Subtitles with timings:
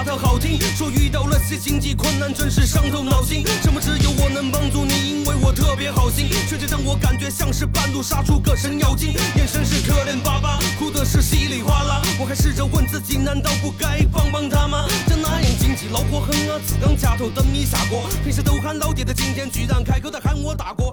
[0.00, 0.58] 话它好听。
[0.76, 3.44] 说遇到了些经济困难，真是伤透脑筋。
[3.62, 6.26] 什么只有我能帮助你，因为我特别好心。
[6.48, 12.02] 却只让我感觉像是半路杀出个神妖精，眼神是可怜巴巴，哭的是稀里哗啦。
[12.18, 14.86] 我还试着问自己，难道不该帮帮他吗？
[15.06, 18.08] 这那样经济，老婆狠啊，自当家头等你下锅。
[18.24, 20.84] 平时都喊老爹的，今天居然开口的喊我大哥。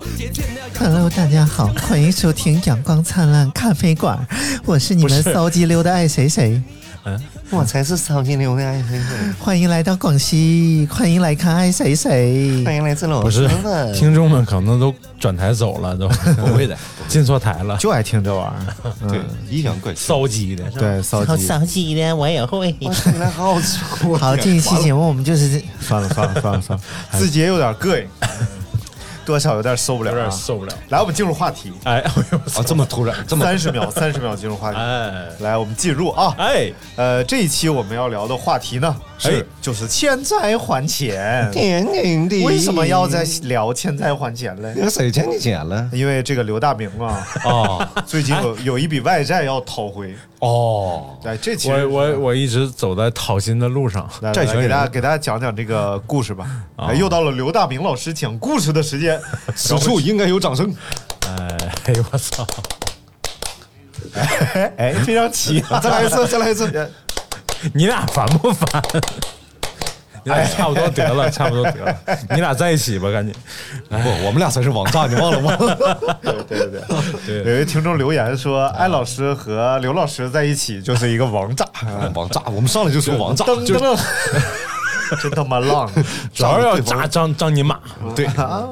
[0.77, 4.19] Hello，大家好，欢迎收听阳光灿烂咖啡馆，
[4.65, 6.61] 我是你们骚激溜的爱谁谁。
[7.49, 12.61] 我才是烧金流的爱谁谁，欢迎来到广西，欢迎来看爱谁谁。
[12.65, 13.93] 欢迎来自老不是师们。
[13.93, 18.51] 听众们可能都转台走了，都 不会的，进错台了，就爱听这玩意
[18.83, 19.99] 儿， 对，阴阳怪气。
[20.01, 21.45] 骚鸡的，对，骚好激。
[21.45, 22.75] 骚鸡的，我也会。
[22.81, 23.55] 哇，现在好
[24.35, 26.83] 这一期节目我们就是算了算了算了算了，
[27.17, 28.07] 自己也有点膈应，
[29.27, 30.31] 多少有点受不了、有点啊。
[30.31, 30.73] 受不了。
[30.87, 34.77] 来，我们进入话题，哎，哎呦我操啊，这么突然，这么三十秒， 三十秒进入话题。
[34.77, 41.51] 哎来，我们进入啊，哎，呃，这一期我们要聊的话题呢是哎就是欠债还钱。
[41.51, 42.45] 天经地义。
[42.45, 44.73] 为什么要在聊欠债还钱嘞？
[44.77, 45.89] 那谁欠你钱了？
[45.91, 50.15] 因为这个刘大明啊，哦 最近有有一笔外债要讨回。
[50.39, 54.07] 哦，对，这其实我我我一直走在讨薪的路上。
[54.21, 56.47] 来给大家给大家讲讲这个故事吧。
[56.75, 59.19] 哎，又到了刘大明老师讲故事的时间。
[59.55, 60.71] 此处应该有掌声。
[61.27, 62.45] 哎，哎呦我操！
[64.13, 65.79] 哎哎，非常齐啊！
[65.79, 66.91] 再来一次，再来一次。
[67.73, 68.83] 你俩烦不烦？
[70.27, 71.95] 你俩差不多得了， 差不多得了，
[72.31, 73.33] 你俩在一起吧，赶紧。
[73.89, 75.55] 不，我们俩才是王炸，你忘了吗？
[76.21, 76.81] 对对对
[77.25, 81.65] 对有一位听众留言说，艾老师和刘老师在一起就是一个王炸，
[82.13, 83.99] 王炸，我们上来就说王炸，噔就噔噔，
[85.23, 85.89] 真他妈浪！
[86.33, 87.79] 主要要扎张张你妈，
[88.13, 88.25] 对。
[88.25, 88.67] 啊！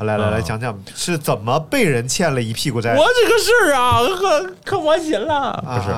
[0.00, 2.96] 来来来，讲讲是怎么被人欠了一屁股债？
[2.96, 5.62] 我这个事儿啊，可可窝心了。
[5.64, 5.94] 不是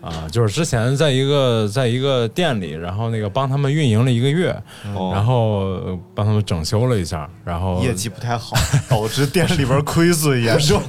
[0.00, 4.50] 啊啊，就是之前在一个在一个店里，然后那个帮他们运营了一个月，
[4.94, 8.56] 哦然后呃帮他们整修了一下，然后业绩不太好，
[8.88, 10.80] 导致店里边亏损严重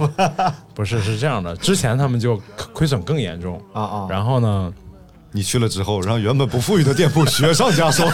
[0.73, 2.39] 不是是这样的，之前他们就
[2.73, 4.07] 亏损更严重啊啊！
[4.09, 4.73] 然后呢，
[5.31, 8.11] 你去了之后，让原本不富裕的店铺雪上加霜，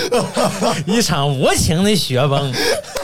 [0.86, 2.52] 一场无情的雪崩，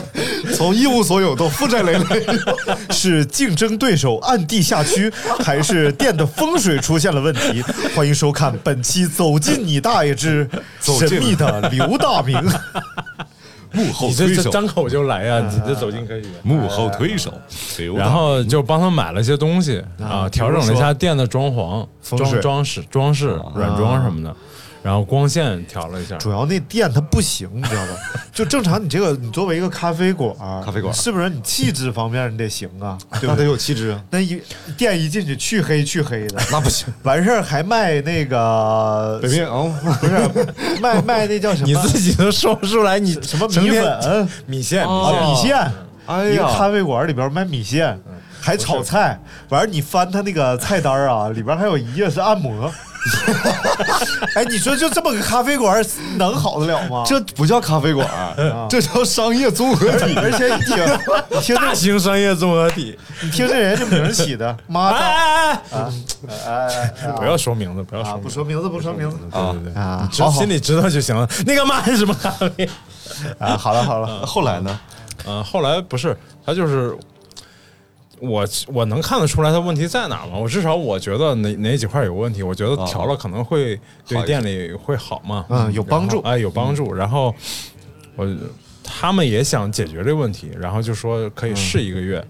[0.54, 2.26] 从一无所有到负债累累。
[2.92, 7.62] 是竞争对手暗地下区，还是店的风水出现了问题？
[7.96, 10.48] 欢迎收看本期《走进你大爷之
[10.80, 12.36] 神秘的刘大明》。
[13.74, 16.28] 幕后你这推手，这张口就来呀、你这走进科学。
[16.42, 17.32] 幕后推手。
[17.96, 24.34] 然后就帮他买了些东西啊，调整了一下店的装潢、装装饰、装饰、软装什么的，
[24.84, 26.18] 然后光线调了一下。
[26.18, 27.92] 主要那店它不行，你知道吧？
[28.34, 32.98] 就正常，你这个你作为一个咖啡馆，咖啡馆是不是你气质方面你得行啊？
[33.18, 33.44] 对那得？
[33.44, 34.38] 有气质啊，那一
[34.76, 36.92] 店一进去黢黑黢黑的，那不行。
[37.02, 41.66] 完事儿还卖那个北面啊，不是卖卖那叫什么？
[41.66, 45.12] 你自己都说不出来，你什么米粉米线、啊？
[45.22, 45.72] 米线，
[46.04, 47.98] 哎一个咖，啡馆里边卖米线，
[48.38, 49.18] 还炒菜。
[49.48, 52.70] 完事儿你翻他那个菜单啊，里边还有一页是按摩。
[54.34, 55.84] 哎，你说就这么个咖啡馆
[56.16, 57.04] 能好得了吗？
[57.06, 58.08] 这不叫咖啡馆，
[58.68, 60.14] 这叫商业综合体。
[60.16, 60.76] 而且你听，
[61.30, 62.98] 你听大这型商业综合体。
[63.22, 64.98] 你听这人这名儿起的，妈的！
[64.98, 65.92] 哎哎啊
[66.46, 68.18] 哎哎，不要说名字，不要啊，说。
[68.18, 71.28] 不说名字，不说名字对对对，啊心里知道就行了。
[71.46, 72.68] 那个卖什么咖啡？
[73.38, 73.56] 啊！
[73.56, 74.80] 好了好了，后来呢？
[75.26, 76.96] 嗯， 后来不是他就是
[78.28, 80.38] 我，我能看得出来它问题在哪儿吗？
[80.38, 86.92] 我至少我觉得哪哪几块有问题，我觉得调了可能会对店里会好嘛，嗯有帮助哎，有帮助。
[86.92, 87.34] 然后
[88.16, 88.28] 我
[88.82, 92.24] 他们也想解决这个问题，然后就说可以试一个月，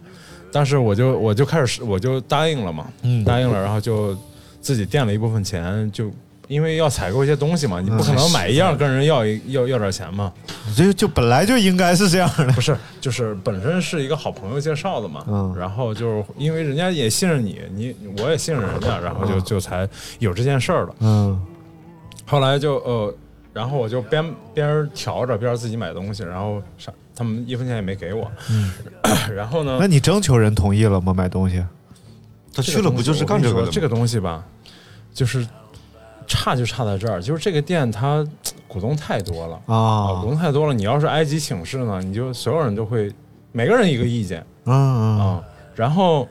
[0.53, 3.25] 但是我就我就开始试我就答应了嘛，嗯。
[3.25, 4.17] 答应了，然后就
[4.61, 6.11] 自己垫了一部分钱，就
[6.49, 10.33] 因为要采购一些东西嘛，你不可能买一样跟人要一要要点钱嘛。
[10.67, 12.47] 你这就本来就应该是这样的。
[12.55, 19.89] 不是，就是本身是一个好朋友介绍的嘛，嗯然后就是因为人家也信任你，你我也信任人家，然后就就才
[20.19, 20.95] 有这件事儿了。
[21.01, 21.41] 嗯
[22.27, 23.15] 后来就呃，
[23.53, 24.25] 然后我就边
[24.55, 28.31] 边调着边自己买东西，然后啥他们一分钱也没给我，
[29.35, 31.13] 然后呢那，你征求人同意了吗？
[31.15, 31.65] 买东西？
[32.55, 34.45] 他去了不就是干这个这个东西吧，
[35.13, 35.47] 就是
[36.27, 38.27] 差就差在这儿，就是这个店它
[38.69, 43.13] 股东太多了啊股东太多了，你要是埃及请示呢，你就所有人都会
[43.53, 44.45] 每个人一个意见。
[44.65, 45.45] 嗯嗯啊、
[45.75, 46.27] 然后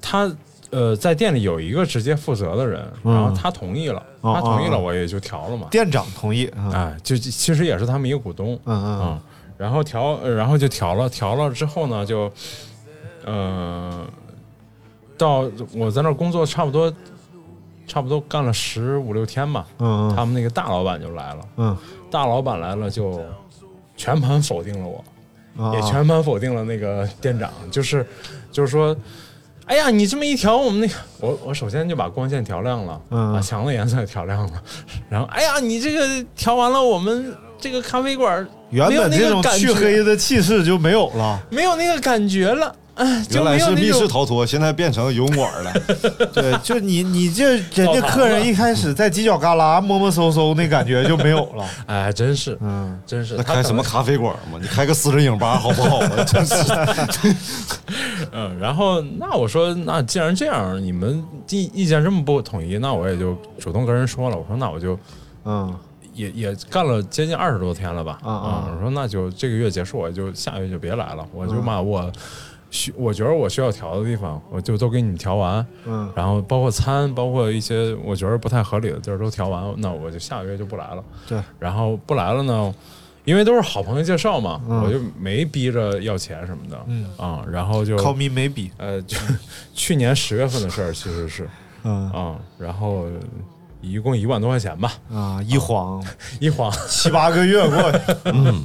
[0.00, 0.30] 他
[0.70, 5.66] 呃在店里有一个直接负责的人，嗯然后他同意了，哦他同意了，哦我也就调了嘛。
[5.70, 6.70] 店长同意啊。
[6.72, 9.20] 哎，就其实也是他们一个股东，嗯嗯嗯，
[9.58, 12.32] 然后调，呃然后就调了，调了之后呢，就
[13.24, 14.06] 呃，
[15.18, 16.90] 到我在那儿工作差不多
[17.90, 21.76] 差不多干了十五六天吧，嗯他们那个大老板就来了，嗯。
[22.08, 23.20] 大老板来了就
[23.96, 25.04] 全盘否定了我，
[25.58, 28.06] 嗯，也全盘否定了那个店长，就是
[28.52, 28.96] 就是说，
[29.66, 33.32] 哎呀，你这么一调，我们那个我我首先就把光线调亮了，嗯。
[33.32, 34.62] 把墙的颜色也调亮了，
[35.10, 41.40] 然后哎呀，你这个调完了，我们这个咖啡馆原本这种个感觉，黢黑的气势就没有了。
[41.50, 42.72] 没有那个感觉了，
[43.30, 45.72] 原来是密室逃脱，现在变成游泳馆了。
[46.32, 51.64] 对，就你你这人家客人一开始在犄角旮旯摸摸搜搜那感觉就没有了。
[51.86, 53.36] 哎，真是，嗯，真是。
[53.36, 54.58] 那开什么咖啡馆嘛？
[54.60, 56.10] 你开个私人影吧好不好啊？
[56.24, 56.54] 真是，
[58.32, 64.98] 嗯，然后那我说，那既然这样，你们意意见这么不统一，那我也就主动跟人说了，我说那我就
[65.44, 65.74] 嗯
[66.12, 72.10] 也也干了接近二十多天了吧，啊啊我说那就这个月结束，我就下个月就别来了，我就嘛我
[72.70, 76.10] 需我觉得我需要调的地方，我就都给你们调完，嗯。
[76.14, 81.04] 然后包括餐，包括一些我觉得不太合理的地儿都调完，那我就下个月就不来了。
[81.28, 82.74] 对，然后不来了呢，
[83.24, 84.82] 因为都是好朋友介绍嘛，嗯。
[84.82, 87.10] 我就没逼着要钱什么的，嗯。
[87.16, 88.70] 啊，然后就，call me maybe。
[88.76, 89.16] 呃，就
[89.74, 91.48] 去年十月份的事儿，其实是。
[91.82, 92.10] 嗯。
[92.12, 93.06] 啊，然后
[93.80, 96.02] 一共一万多块钱吧，啊，一晃
[96.40, 97.98] 一晃七八个月过去。
[98.32, 98.64] 嗯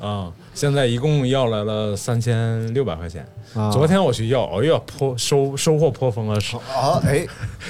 [0.00, 3.26] 啊，现在一共要来了三千六百块钱。
[3.54, 7.26] 啊昨天我去要，哎呀，颇收收获颇丰啊，是啊，哎，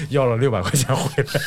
[0.09, 1.41] 要了六百块钱回来。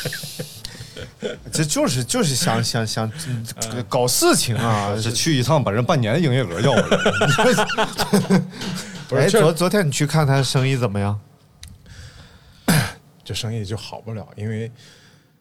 [1.52, 4.94] 这就是就是想想想嗯搞事情啊！
[5.00, 6.98] 是去一趟把人半年的营业额要回来。
[8.36, 8.46] 哎，
[9.08, 11.18] 不是，这昨昨天你去看他生意怎么样？
[13.24, 14.70] 这生意就好不了，因为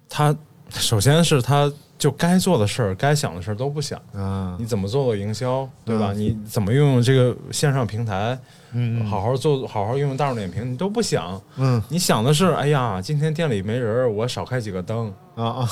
[0.10, 0.36] 他
[0.70, 4.00] 首先是他就该做的事儿、该想的事儿都不想。
[4.14, 6.12] 嗯你怎么做个营销，对吧？
[6.14, 8.38] 嗯你怎么运用这个线上平台，
[8.74, 11.42] 嗯好好做，好好运用大众点评，你都不想。
[11.56, 15.70] 嗯你想的是，哎呀，今天店里没人，我少开几个灯，啊啊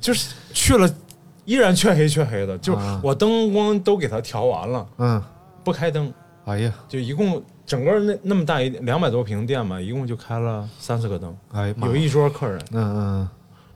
[0.00, 0.88] 就是去了，
[1.44, 5.22] 依然黢黑黢黑的，就我灯光都给他调完了，嗯，
[5.62, 6.12] 不开灯，
[6.44, 13.28] 哎呀就一共整个那那么大一两百多平店嘛，一共就开了三四个灯，哎有一桌客人，嗯嗯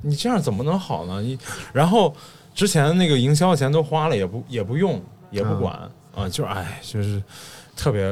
[0.02, 1.20] 你这样怎么能好呢？
[1.20, 1.38] 你
[1.72, 2.14] 然后
[2.54, 5.74] 之前那个营销钱都花了，也不也不用，也不管、
[6.14, 7.22] 啊，就是哎，就是
[7.76, 8.02] 特别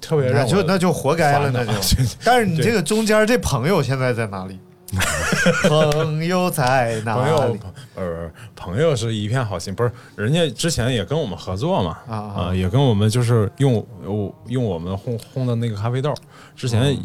[0.00, 1.72] 特别那让就那就活该了，那就。
[2.24, 4.58] 但是你这个中间这朋友现在在哪里？
[5.68, 7.60] 朋友在哪朋友里？
[7.94, 16.14] 呃朋友是一片好心，不是人家之前也跟我们合作嘛啊啊也跟我们就是用用用我们烘烘的那个咖啡豆，
[16.56, 16.96] 之前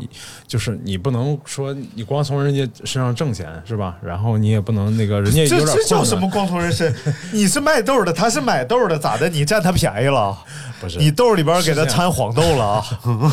[0.48, 3.96] 就是你不能说你光从人家身上挣钱是吧？
[4.02, 6.94] 然后你也不能那个人家有这点这叫什么光从人身？
[7.32, 9.28] 你是卖豆的，他是买豆的，咋的？
[9.30, 10.38] 你占他便宜了？
[10.80, 12.86] 不是你豆里边给他掺黄豆了啊？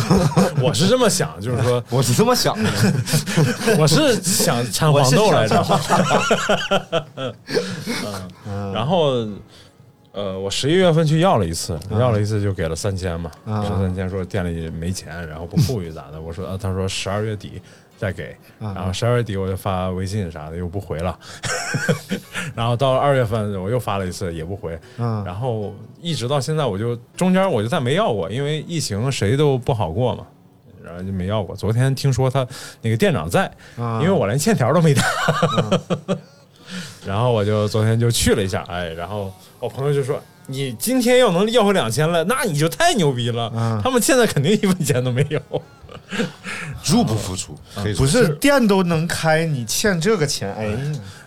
[0.63, 2.71] 我是这么想，就是说 我是这么想的，
[3.79, 5.63] 我是想掺黄豆来着。
[8.47, 9.27] 嗯，然后
[10.13, 16.21] 呃，我十一月份去要了一次，要了一次就给了三千嘛，啊给了三千，说店里没钱，然后不富裕咋的？
[16.21, 17.61] 我说啊，他说十二月底
[17.99, 21.19] 再给，然后十二月底我就发微信啥的又不回了，
[22.55, 25.25] 然后到了二月份我又发了一次也不回，嗯。
[25.25, 30.27] 然后一直到现在我就中间我就再没要过，因为疫情谁都不好过嘛。
[30.85, 31.57] 然后就没要过。
[31.57, 32.47] 昨天听说他
[32.83, 34.01] 那个店长在，啊。
[34.03, 35.03] 因为我连欠条都没打，
[37.07, 43.53] 然后我就昨天就去了一下，哎，然后我朋友就说：“你今天要能要回两千了，那你就太牛逼了。
[43.55, 45.41] 嗯他们现在肯定一分钱都没有。
[46.85, 47.57] 入不敷出，
[47.97, 50.79] 不是店都能开，你欠这个钱，哎呀。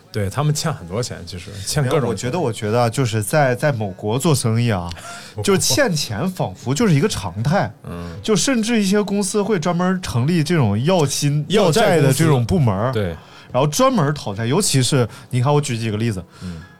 [0.09, 2.09] 对他们欠很多钱，其实欠各种。
[2.09, 4.89] 我觉得，我觉得啊就是在在某国做生意啊，
[5.43, 7.71] 就欠钱仿佛就是一个常态。
[7.83, 13.15] 嗯，就甚至一些公司会专门成立这种要薪要债的这种部门，对，
[13.51, 14.45] 然后专门讨债。
[14.45, 16.23] 尤其是你看，我举几个例子，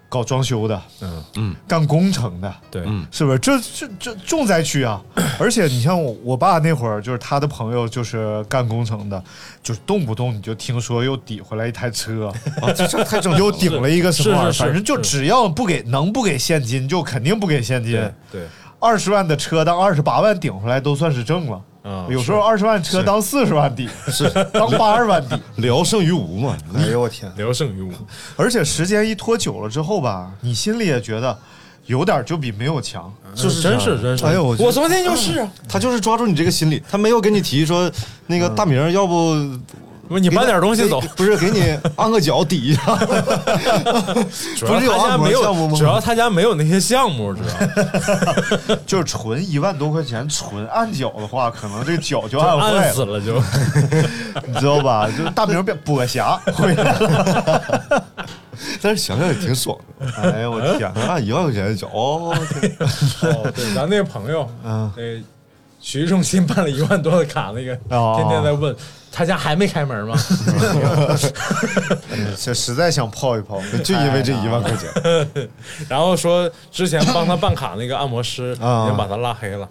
[0.10, 0.82] 搞装修的，
[1.36, 2.82] 嗯，干工程的，对，
[3.12, 3.40] 是不是？
[3.40, 5.02] 这这这重灾区啊！
[5.38, 9.22] 而且你像我我爸那会儿，就是他的朋友就是干工程的，
[9.62, 12.28] 就是动不动你就听说又抵回来一台车，
[12.62, 18.02] 啊， 这这太正常 又顶了一个什么玩意儿，是是是反正就只要不给能不给现金，就肯定不给现金
[18.80, 21.62] 二十万的车当二十八万顶回来都算是挣了。
[21.88, 25.36] 啊有时候二十万车当四十万抵，是当八十万抵。
[25.58, 26.58] 聊胜于无嘛。
[26.76, 27.32] 哎呦我天！
[27.38, 27.92] 聊胜于无。
[28.36, 31.38] 而且时间一拖久了之后吧，你心里也觉得
[31.86, 33.12] 有点就比没有强。
[33.34, 34.26] 就是真是真是。
[34.26, 37.90] 哎呦我我昨天就是啊，他就是抓住你这个心理，他没有跟你提说
[38.26, 39.34] 那个大明，要不
[40.08, 41.02] 不是，你搬点东西走。
[41.16, 42.82] 不是给你按个脚抵一下，
[44.56, 47.42] 主要不是他家没有，项目吗主要他家没有那些项目，主
[48.68, 53.42] 要 就是纯一万多块钱纯按脚的话，可能这个脚就按按坏了，死了就。
[54.48, 55.10] 你知道吧？
[55.18, 58.04] 就大名变跛侠回来了。
[58.82, 60.06] 但是想想也挺爽的。
[60.22, 60.92] 哎呀，我天！
[61.08, 62.36] 按一万块钱的脚，哦，
[63.54, 65.04] 对，咱那个朋友，嗯那
[65.82, 68.76] 体育中心办了一万多的卡，那个哦天天在问
[69.12, 70.18] 他家还没开门吗？
[72.38, 75.50] 这实在想泡一泡， 就因为这一万块钱，
[75.90, 79.68] 然后说之前帮他办卡那个按摩师已啊经把他拉黑了。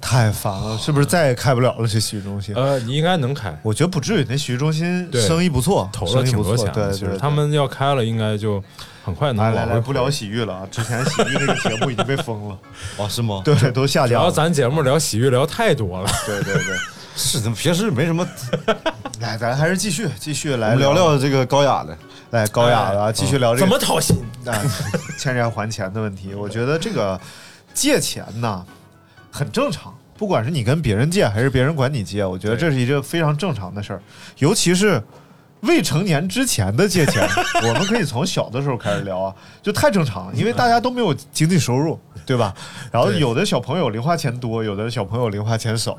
[0.00, 1.86] 太烦了，是不是再也开不了了？
[1.86, 2.52] 这洗浴中心？
[2.56, 6.96] 呃，你应该能开，我觉得不至于，那洗浴中心生意不错，投了挺多钱的。
[6.98, 8.62] 对他们要开了，应该就
[9.04, 10.66] 很快能来来不聊洗浴了啊！
[10.70, 12.58] 之前洗浴那个节目已经被封了，
[12.98, 13.42] 哦，是吗？
[13.44, 14.30] 对，都下架了。
[14.30, 16.76] 咱节目聊洗浴聊太多了， 对对对，
[17.16, 18.26] 是的，平时没什么。
[19.20, 21.96] 来，咱还是继续继续来聊聊这个高雅的，
[22.30, 24.16] 来高雅的啊，继续聊这个怎么讨薪？
[24.46, 24.54] 啊
[25.18, 26.34] 欠债还钱的问题。
[26.34, 27.20] 我觉得这个
[27.74, 28.64] 借钱呢
[29.30, 34.02] 很正常，不管是你跟别人借还是别人管你借，我觉得这是一个非常正常的事儿，
[34.38, 35.02] 尤其是。
[35.62, 37.26] 未成年之前的借钱，
[37.66, 42.54] 我们可以从小的时候开始聊啊，就太正常了，因为大家都没有经济收入，对吧？
[42.90, 45.98] 然后有的小朋友零花钱多，有的小朋友零花钱少。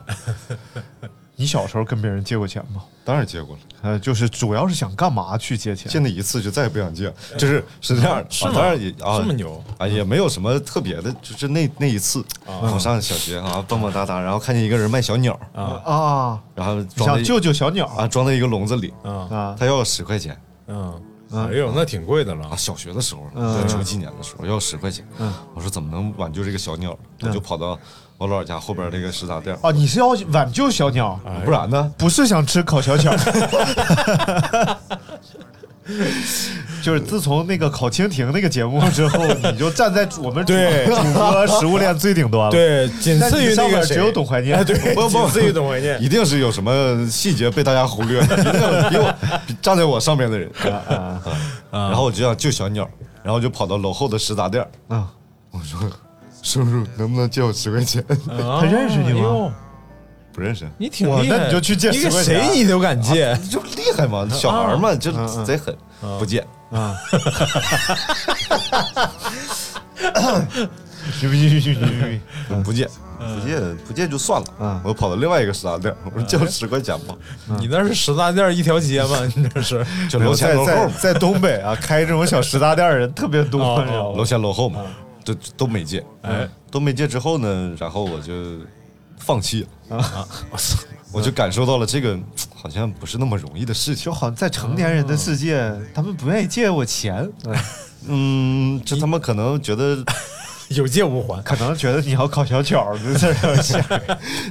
[1.44, 2.82] 你小时候跟别人借过钱吗？
[3.04, 5.92] 当然借过了，呃，就是主要是想干嘛去借钱？
[5.92, 21.02] 借那一次就再也不想借，就是是这样，是当然也啊这么牛啊，也没有什么特别的，就是那那一次，我上小学啊，蹦蹦哒哒，然后看见一个人卖小鸟，啊啊，然后想救救小鸟啊装在一个笼子里，啊啊他要十块钱嗯，
[21.34, 22.56] 哎呦，那挺贵的了啊，。
[22.56, 25.06] 小学的时候，嗯九几年的时候要十块钱，
[25.54, 26.98] 我说怎么能挽救这个小鸟？
[27.22, 27.78] 我就跑到
[28.18, 29.72] 我姥姥家后边那个食杂店，啊！
[29.72, 31.92] 你是要挽救小鸟，不然呢？
[31.98, 33.14] 不是想吃烤小鸟。
[36.82, 39.20] 就是自从那个烤蜻蜓那个节目之后，
[39.52, 44.58] 你就站在我们主对 主播食物链最顶端了。，对，仅次于你上面那个只有董怀念。
[44.58, 46.02] 哎，对，不不仅次于董怀念。
[46.02, 49.14] 一定是有什么细节被大家忽略，一定有比我
[49.62, 50.50] 站在我上面的人。
[50.62, 51.22] 啊
[51.72, 52.88] 然后我就想救小鸟，
[53.22, 55.10] 然后就跑到楼后的食杂店，啊！
[55.52, 55.80] 我说
[56.44, 58.04] ：“叔叔，能不能借我十块钱？
[58.08, 59.52] 他他认识你吗？
[60.32, 65.76] 不认识，你挺厉害，那你就去借你给10块钱谁你都敢借，就厉害嘛，小孩嘛，就嗯贼狠，
[66.20, 66.46] 不借。
[66.72, 66.96] 啊！
[71.22, 72.20] 牛逼牛逼牛逼牛逼！
[72.64, 74.48] 不借，不借，不借就算了。
[74.60, 74.82] 嗯。
[74.84, 77.16] 我跑到另外一个食杂店，我说借我十块钱吧，
[77.60, 79.20] 你那是食杂店一条街吗？
[79.36, 79.86] 你那是。
[80.10, 83.80] 就楼前在楼后嘛，在在东北啊，开这种小食杂店的人特别多，
[84.18, 84.82] 楼前楼后嘛，
[85.24, 86.04] 就都没借。
[86.22, 88.34] 哎，都没借之后呢，然后我就
[89.18, 90.80] 放弃了啊， 我操，
[91.12, 92.20] 我就感受到了这个
[92.54, 94.14] 好像不是那么容易的事情就。
[94.14, 97.30] 好像在成年人的世界，他们不愿意借我钱，
[98.08, 100.04] 嗯，就他们可能觉得，
[100.70, 101.42] 有借无还。
[101.44, 102.98] 可能觉得你要考小巧儿
[103.62, 103.82] 想。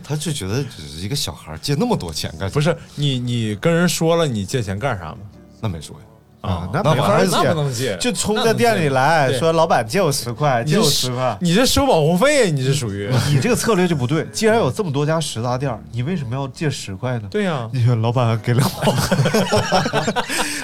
[0.02, 2.54] 他就觉得只是一个小孩借那么多钱干啥？
[2.54, 5.18] 不是你，你跟人说了你借钱干啥吗？
[5.60, 6.06] 那没说呀。
[6.42, 11.36] 啊，那那没法那不能借，就冲着店里来说：“老板借我十块，借我十块。
[11.40, 14.26] 你这收保护费，你这属于”你这个策略就不对。
[14.32, 17.28] 既然有这么多家食杂店，你为什么要借十块呢？
[17.30, 18.94] 对呀，你说老板给两毛，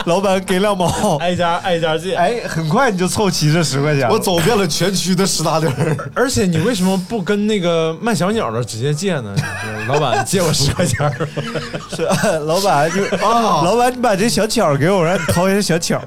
[0.06, 2.14] 老板给两毛，挨家挨家借。
[2.16, 4.08] 哎，很快你就凑齐这十块钱。
[4.11, 5.73] 我走遍了全区的食杂店，
[6.12, 9.32] 而且你为什么不跟那个卖小鸟的直接借呢？
[9.37, 11.08] 就是老板借我十块钱，
[11.94, 12.02] 是
[12.47, 16.03] 老板就啊，老板你把这小巧给我，让你掏一下小巧。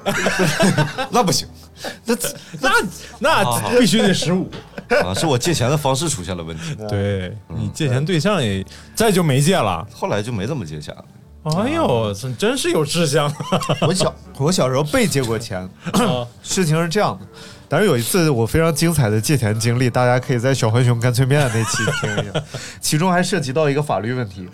[1.12, 1.48] 那不行，
[2.06, 2.16] 那
[2.60, 2.70] 那
[3.20, 4.50] 那必须得十五。
[5.06, 8.66] 啊，是我借钱的方式出现了问题，对你借钱对象也
[8.96, 9.88] 再就没借了。
[9.94, 11.06] 后来就没怎么借钱了。
[11.44, 13.32] 哎呦，真真是有志向。
[13.88, 15.60] 我小我小时候被借过钱，
[15.94, 17.26] 啊 事情是这样的。
[17.70, 22.44] 但是有一次我非常精彩的借钱经历，大家可以在小浣熊干脆面那期听一下，
[22.82, 24.50] 其中还涉及到一个法律问题。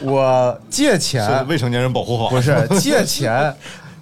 [0.00, 3.52] 我借钱未成年人保护法，不是借钱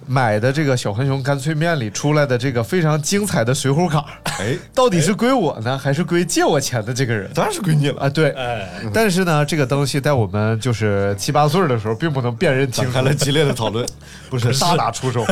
[0.07, 4.05] 买的这个小浣熊干脆面里出来的这个非常精彩的水浒卡，
[4.39, 7.29] 哎， 到底是归我呢，还是归借我钱的这个人？
[7.33, 8.01] 当然是归你了。
[8.01, 13.85] 啊，对，哎，但是呢，这个东西在我们就是七八岁的时候，并不能辨认清开，了激烈的讨论，
[14.29, 15.23] 不是大打出手。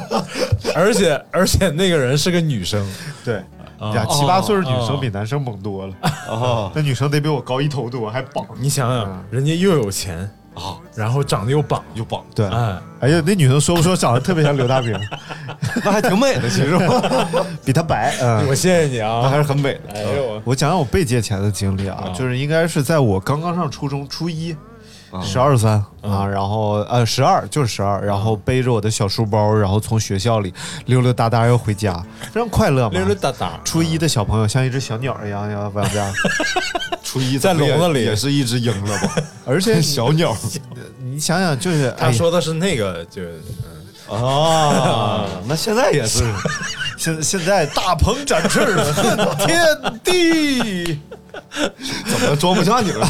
[0.74, 2.86] 而且而且那个人是个女生，
[3.24, 3.36] 对，
[3.78, 3.94] 啊。
[3.94, 6.70] 呀，七八岁的女哦生比男生猛多了，啊。
[6.74, 8.46] 那女生得比我高一头多，还绑。
[8.58, 14.94] 你想想，人家又有钱，啊，然后长得又棒，又棒，对，哎，哎呀，那女生说不说长得特别像刘大饼，
[15.82, 16.78] 那还挺美的，其实。
[17.64, 18.14] 比她白。
[18.20, 19.20] 嗯，我谢谢你啊。
[19.22, 19.42] 那还啊。
[19.42, 19.80] 是很美的。
[19.94, 24.54] 哎呦，我讲讲我被借钱的经历啊，啊就是应该是在我刚刚上初中初一，
[25.22, 30.52] 十二三啊，然后呃十二就是十二，然后背着我的小书包，然后从学校里
[30.86, 31.94] 溜溜达达要回家，
[32.32, 32.90] 非常快乐嘛。
[32.90, 33.60] 溜溜达达。
[33.64, 36.12] 初一的小朋友像一只小鸟一样要往家，
[37.02, 39.14] 初一在笼子里也是一只鹰了吧？
[39.44, 40.36] 而且 小鸟
[41.02, 43.40] 你想想，就是他说的是那个，就是
[44.08, 46.24] 啊，那现在也是。
[46.96, 48.60] 现现在大鹏展翅，
[48.92, 49.64] 恨天
[50.04, 51.00] 地，
[52.04, 53.08] 怎么装不下你了？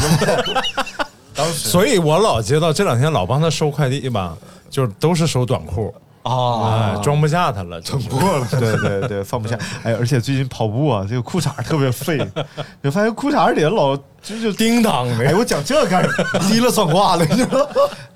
[1.53, 4.37] 所以我老接到这两天老帮他收快递吧，
[4.69, 8.47] 就是都是收短裤啊，哎，装不下他了，整破了。
[8.59, 9.57] 对对对，放不下。
[9.83, 12.19] 哎，而且最近跑步啊，这个裤衩特别废，
[12.83, 15.25] 就发现裤衩里老就就叮当的。
[15.27, 16.39] 哎，我讲这干什么？
[16.47, 17.67] 提了算卦了，你知道？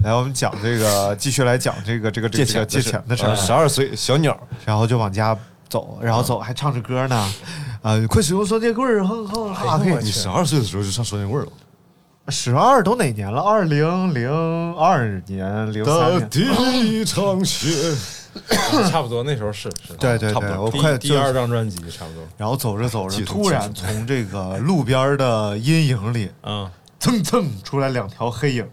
[0.03, 3.36] 来，我们讲这个，继续来讲这个这个这个借钱的事儿。
[3.36, 5.36] 十二岁小鸟，然后就往家
[5.67, 7.34] 走，然后走还唱着歌呢，
[7.81, 9.98] 啊，快使用双截棍儿，哼哼哈嘿。
[10.03, 11.51] 你十二岁的时候就上双截棍了？
[12.29, 13.39] 十二都哪年了？
[13.39, 14.29] 二零零
[14.75, 16.29] 二年、零三年。
[16.29, 17.70] 第一场雪，
[18.89, 19.94] 差不多那时候是是。
[20.00, 22.24] 对对对，我快第二张专辑差不多。
[22.36, 26.67] 然后走着走着，突然从这个路边的阴影里，嗯，
[27.00, 28.67] 蹭蹭出来两条黑影，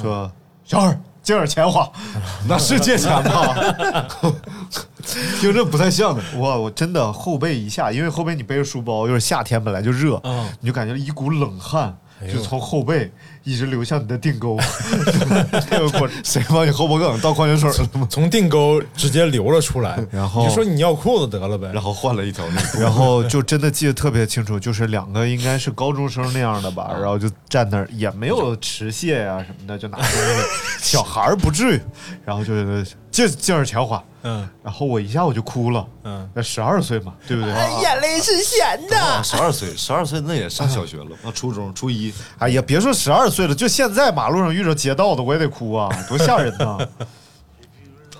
[0.00, 0.30] 说
[0.64, 1.90] ：“小二，借点钱花。
[2.48, 3.54] ”那是借钱吗？
[5.40, 6.22] 听着不太像的。
[6.36, 10.22] 我我真的后背一下，因为后背你背着书包，又是夏天，本来就热，
[10.60, 11.98] 你就感觉一股冷汗。
[12.32, 13.10] 就从后背
[13.44, 14.58] 一直流向你的腚沟，
[15.70, 18.06] 这个过程谁帮你后脖梗倒矿泉水了吗？
[18.10, 30.14] 从腚沟直接流了出来，然后你说你尿裤子得了呗，然后换了一条内裤， 然后就真的记得特别清楚，就是两个应该是高中生那样的吧， 然后就站那儿也没有持械呀什么的，就拿东西，
[30.80, 31.80] 小孩儿不至于，
[32.24, 34.02] 然后就是借借点钱花。
[34.26, 35.86] 嗯，然后我一下我就哭了。
[36.04, 37.52] 嗯，那十二岁嘛，对不对？
[37.82, 39.22] 眼泪是咸的。
[39.22, 42.10] 十二岁，十二岁那也上小学了那，初中初一。
[42.38, 46.78] 哎呀，别说十二岁了，就现在马路上遇着劫道的，我也得哭啊， 多吓人呐！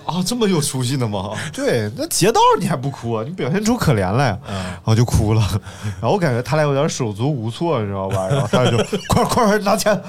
[0.05, 1.31] 啊，这么有出息的吗？
[1.51, 3.23] 对，那劫道你还不哭啊？
[3.25, 5.41] 你表现出可怜来，然后就哭了。
[5.99, 8.27] 然后我感觉他俩有点手足无措，你知道吧？
[8.27, 8.77] 然后他俩就
[9.09, 9.99] 快快拿钱，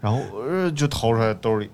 [0.00, 1.68] 然后呃就掏出来兜里。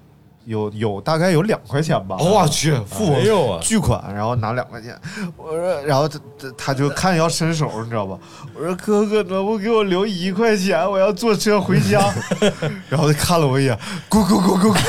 [0.49, 4.99] 有有大概有两块钱吧，我去，富翁巨款，然后拿两块钱，
[5.37, 6.19] 我说，然后他
[6.57, 8.19] 他就看要伸手，你知道吧？
[8.55, 10.91] 我说哥哥，能不给我留一块钱？
[10.91, 12.01] 我要坐车回家。
[12.89, 14.81] 然后他看了我一眼，咕咕咕咕咕，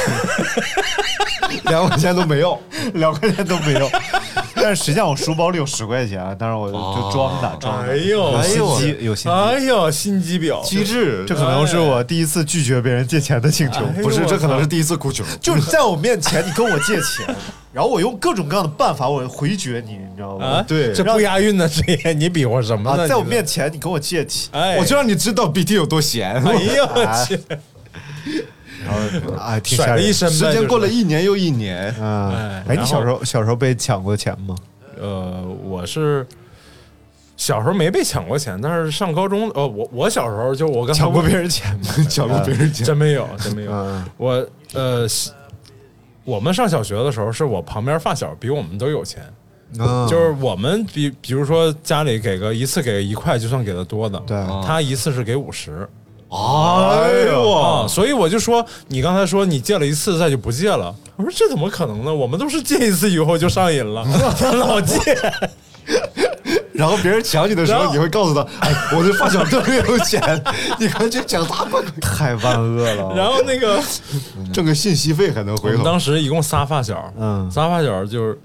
[1.69, 2.57] 两块钱都没有，
[2.93, 3.89] 两块钱都没有。
[4.61, 7.91] 但是实际上我书包里有十块钱，但是我就装的，装的。
[7.91, 9.37] 哎呦，有心机，有心机。
[9.37, 11.25] 哎呦，心机婊，机智。
[11.27, 15.25] 这可能是我第一次拒绝别人借钱的请求，不是，这可能是第一次哭穷。
[15.41, 17.35] 就是在我面前，你跟我借钱，
[17.73, 20.63] 然后我用各种各样的办法，我回绝你，你知道吗？
[20.67, 23.07] 对，这不押韵呢，这你比划什么呢？
[23.07, 26.35] 在我面前，你跟我借钱，我就让你知道 BT 有多闲。
[26.43, 27.39] 哎呦我 去！
[28.85, 31.93] 然后啊，甩了一身，时间过了一年又一年。
[32.01, 34.55] 啊，哎，你小时候小时候被抢过钱吗？
[34.99, 36.25] 呃，我是
[37.37, 41.85] 小时候没被抢过钱，但是上高中，呃，我我小时候就我跟 抢过别人钱吗？
[42.09, 42.85] 抢过别人钱？
[42.85, 43.71] 真没有，真没有。
[44.17, 45.07] 我呃，
[46.23, 49.23] 我们上小学的时候，是我旁边发小比我们都有钱，
[50.09, 55.87] 就是我们比比如说家里给个一次给一块，就算给的多的，对，他一次是给五十。
[56.31, 57.87] 哎呦啊！
[57.87, 60.93] 所以我就说，你刚才说你借了一次，再就不借了。
[61.15, 62.13] 我说这怎么可能呢？
[62.13, 64.05] 我们都是借一次以后就上瘾了，
[64.53, 64.97] 老借。
[66.71, 70.21] 然后别人抢你的时候，你会告诉他：“哎，我的发小特别有钱，
[70.79, 73.81] 你看这抢他吧，太万恶了。”然后那个
[74.53, 75.83] 挣个信息费还能回头。
[75.83, 78.39] 当时一共仨发小，嗯，仨发小就是。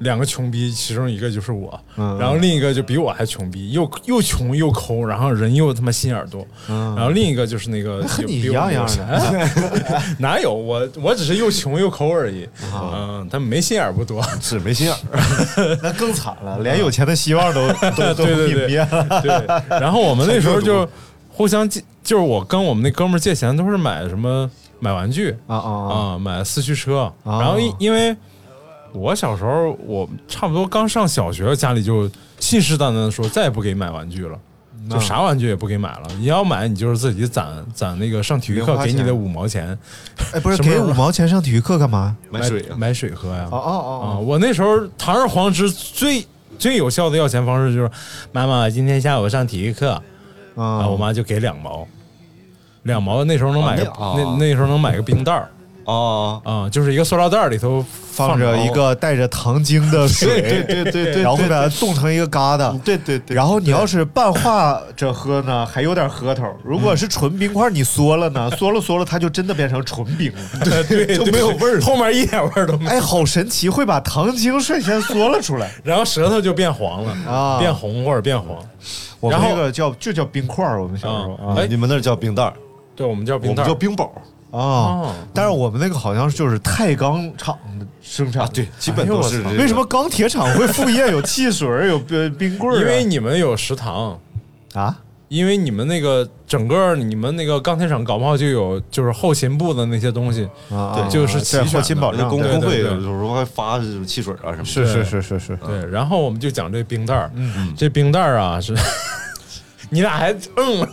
[0.00, 9.48] 两个穷逼，其中一个就是我，然后另一个就比我还穷逼，又又穷又抠，然后人又他妈心眼多，然后另一个就是那个和你一样样的，
[10.18, 14.96] 哪有我我只是又穷又抠而已，嗯，他没心眼不多，只没心眼，
[15.82, 19.20] 那更惨了，连有钱的希望都 都都泯灭了。
[19.22, 20.88] 对，然后我们那时候就
[21.28, 25.36] 互相借，就是我跟我们那哥们借钱都是买什么买玩具。
[25.46, 28.16] 啊啊啊，买四驱车，然后因因为。
[28.92, 34.38] 我小时候，我差不多刚上小学，家里就信誓旦旦的说再也不给买玩具了，
[34.88, 36.08] 就啥玩具也不给买了。
[36.18, 39.78] 你要买，你就是自己攒攒那个上体育课给你的五毛钱。
[40.32, 42.16] 哎，不是 给五毛钱上体育课干嘛？
[42.30, 43.48] 买水买水喝呀。
[43.50, 44.20] 哦哦哦！
[44.20, 46.26] 我那时候堂而皇之最
[46.58, 47.90] 最有效的要钱方式就是，
[48.32, 49.92] 妈妈今天下午上体育课，
[50.56, 51.86] 啊，我妈就给两毛，
[52.82, 53.84] 两毛那时候能买个
[54.16, 55.48] 那那时候能买个冰袋儿。
[55.90, 70.64] 啊，啊、就是一个塑料袋儿里头放着一个带着糖精的水，对对对对对然后把它冻成一个疙瘩，对对对，然后你要是半化着喝呢，还有点喝头；如果是纯冰块，你缩了呢，缩了缩了，它就真的变成纯冰了。
[70.64, 75.70] 对 对，就没有味儿后面一点味儿都没有，哎，好神奇，会把糖精率先缩了出来。
[75.82, 78.56] 然后舌头就变黄了啊变红或者变黄。
[79.18, 82.52] 我们那个叫就叫冰块儿，我们小时候啊你们那儿叫冰袋儿，
[82.96, 88.42] 对，我们叫冰袋儿，叫冰宝啊哦，但是我们那个好像就是钛钢厂的生产。
[88.42, 89.56] 啊，对，基本都是这个。
[89.56, 92.80] 为什么钢铁厂会副业有汽水 有冰冰棍儿啊？
[92.80, 94.18] 因为你们有食堂。
[94.74, 94.96] 啊，
[95.28, 104.64] 因为你们那个整个你们那个钢铁厂搞不好就有就是后勤部的那些东西，啊对就是后勤保障，工工会有时候还发这种汽水啊什么的。
[104.64, 107.30] 是是是是是，对，然后我们就讲这冰袋儿，
[107.76, 108.76] 这冰袋儿啊是，
[109.90, 110.88] 你俩还嗯，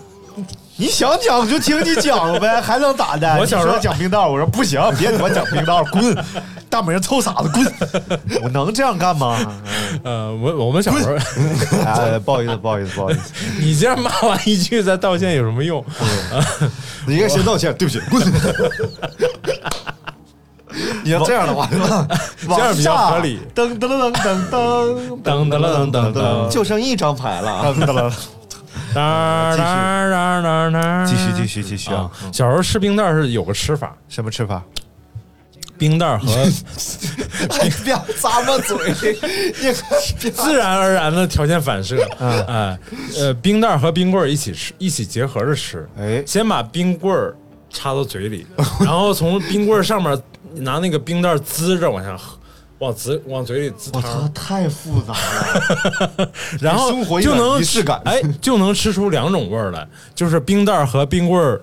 [0.80, 3.36] 你想讲就听你讲呗， 还能咋的？
[3.40, 6.16] 我小时候讲冰道，我说不行，别他妈讲冰道，滚！
[6.70, 7.66] 大美人臭傻子，滚！
[8.44, 9.38] 我能这样干吗？
[10.04, 11.16] 呃，我我们小时候，
[11.84, 13.34] 哎，不好意思，不好意思，不好意思。
[13.60, 15.84] 你这样骂完一句再道歉有什么用？
[17.08, 18.22] 你应该先道歉，对不起，滚。
[21.04, 21.68] 你要这样的话，
[22.48, 23.40] 这样比较合理。
[23.56, 27.74] 噔噔噔噔噔噔噔噔噔噔就剩一张牌了。
[27.80, 28.12] 噔噔
[28.98, 32.34] 噔，噔噔噔噔噔，继续继续继续啊啊！！
[32.34, 34.64] 小时候吃冰袋是有个吃法，什么吃法？
[35.78, 36.28] 冰袋和
[37.62, 39.14] 哎，不要咂巴嘴，
[40.24, 42.76] 你 自然而然的条件反射，哎，
[43.20, 45.88] 呃，冰袋和冰棍一起吃，一起结合着吃。
[45.98, 47.36] 哎先把冰棍儿
[47.70, 48.48] 插到嘴里，
[48.80, 50.20] 然后从冰棍上面
[50.56, 52.37] 拿那个冰袋滋着往下喝，
[52.80, 56.30] 往嘴往嘴里滋我操汤，，太复杂了。
[56.62, 61.62] 然后生活一点就能仪式感哎，就能吃出两种味儿来，就是冰袋儿和冰棍儿，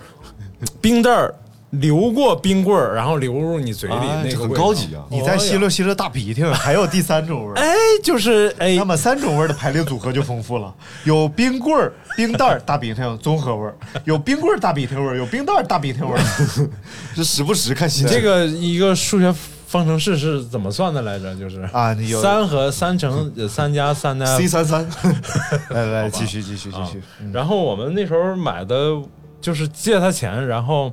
[0.81, 1.33] 冰袋儿
[1.70, 7.55] 流过冰棍儿，然后流入你嘴里，哎这很那个味道高级啊你再吸溜吸溜大鼻涕，还有第三种味儿。
[7.62, 10.74] 哎，就是哎那，么三种味儿的排列组合就丰富了，
[11.05, 13.74] 有冰棍儿、冰袋儿、大鼻涕综合味儿，
[14.05, 16.20] 有冰棍儿大鼻涕味儿，有冰袋儿大鼻涕味儿。
[17.14, 18.16] 就时不时看心情。
[18.16, 19.33] 这个一个数学
[19.75, 21.35] 方程式是怎么算的来着？
[21.35, 24.89] 就是啊你有三和三乘呃三加三的 C 三三，
[25.71, 27.03] 来来，继续继续继续。
[27.21, 28.93] 嗯然后我们那时候买的
[29.41, 30.93] 就是借他钱，然后，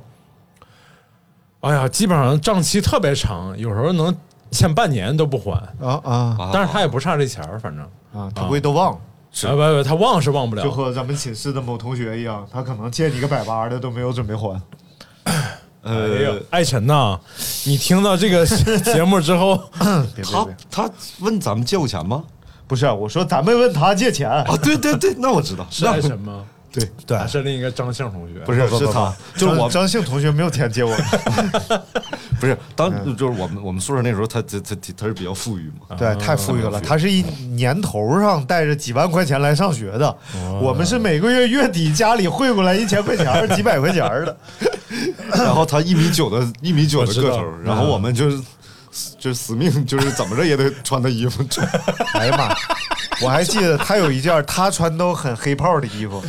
[1.60, 4.12] 哎呀，基本上账期特别长，有时候能
[4.50, 5.52] 欠半年都不还。
[5.80, 7.84] 啊啊但是他也不差这钱儿，反正
[8.20, 8.28] 啊！
[8.34, 8.98] 他不会都忘了，
[9.48, 10.70] 啊不不，他忘是忘不了就。
[10.72, 14.60] 和咱们寝室的某同学一样，他可能借你个百八的都没有准备还。
[15.82, 17.18] 呃，，艾辰呐，
[17.64, 18.46] 你听到这个
[18.84, 20.88] 节目之后，他别别别，他
[21.20, 22.22] 问咱们借过钱吗？
[22.66, 26.44] 不是，我说咱们问他借钱，啊，对对对，那我知道，是艾辰吗？
[26.72, 27.18] 对，对。
[27.18, 28.38] 还是另一个张姓同学？
[28.46, 29.14] 不是不是他。
[29.36, 30.96] 就是我张姓同学没有钱借我，
[32.40, 36.80] 不是当就是我们我们宿舍那时候他他他他是比较富裕嘛，对，太富裕了。
[36.80, 37.20] 他是一
[37.56, 40.16] 年头上带着几万块钱来上学的，
[40.62, 44.34] 我们是每个月月底家里汇过来一千块钱、几百块钱的。
[45.34, 48.42] 然后他一米九的一米九的个头，然后我们就是
[49.18, 51.66] 就是死命就是怎么着也得穿他衣服穿。
[52.14, 52.54] 哎呀妈！
[53.20, 56.22] 我还记得他有一件他穿都很黑炮的衣服，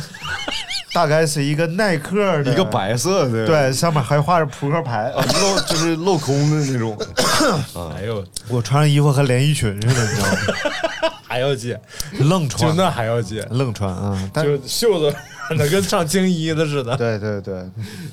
[0.94, 5.10] 大概是一个耐克的，一个白色的，对，上面还画着扑克牌。
[5.10, 6.96] 啊，镂就是镂空的那种，
[7.96, 11.14] 哎呦，我穿上衣服和连衣裙似的，你知道吗？
[11.26, 11.78] 还要借，
[12.20, 14.30] 愣穿，就那还要借，愣穿啊！
[14.32, 15.16] 但就袖子
[15.58, 16.96] 那跟上青衣的似的。
[16.96, 17.68] 对对对，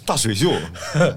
[0.08, 0.52] 大水袖，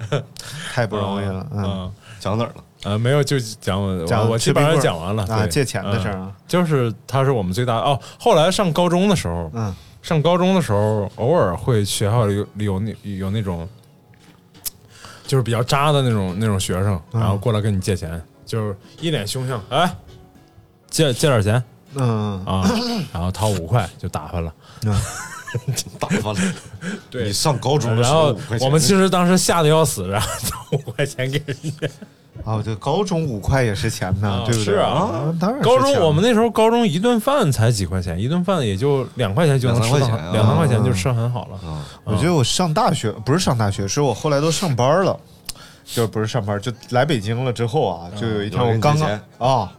[0.75, 1.65] 太不容易了，嗯。
[1.65, 2.55] 嗯，讲哪儿了？
[2.85, 7.99] 呃，没有，就讲我讲我我基本上讲完了啊借钱的事儿啊嗯就是他是我们最大哦。
[8.19, 9.75] 后来上高中的时候，嗯，
[10.05, 13.67] 上高中的时候，偶尔会学校里有有那有那种，
[15.27, 19.97] 就是比较渣的那种那种学生，嗯然后过来跟你借钱，就是一脸凶相，哎，
[20.91, 21.65] 借借点钱
[21.95, 22.71] 嗯啊，
[23.15, 24.55] 然后掏五块就打发了。
[25.99, 26.39] 打发了。
[27.11, 31.89] 对你上高中的时然后候五块钱，我们其实当时吓得要死，然后掏五块钱给人家。
[32.45, 34.75] 啊，对，高中五块也是钱呢啊，对不对？
[34.75, 41.55] 是啊当然高中我们那时候高中一顿饭才几块钱，一顿饭也就两块钱就能吃到两三块钱啊两三块钱就吃很好了。
[41.67, 45.19] 啊，我觉得我上大学不是上大学，是我后来都上班了，
[45.87, 49.73] 就不是上班，就来北京了之后啊，就有一天我刚刚啊，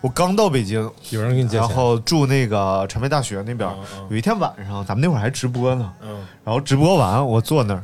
[0.00, 7.82] 我刚到北京，有人给你借钱，然后住那个传媒大学那边嗯嗯，有一天晚上，咱们那会儿还直播呢，嗯然后直播完我坐那儿，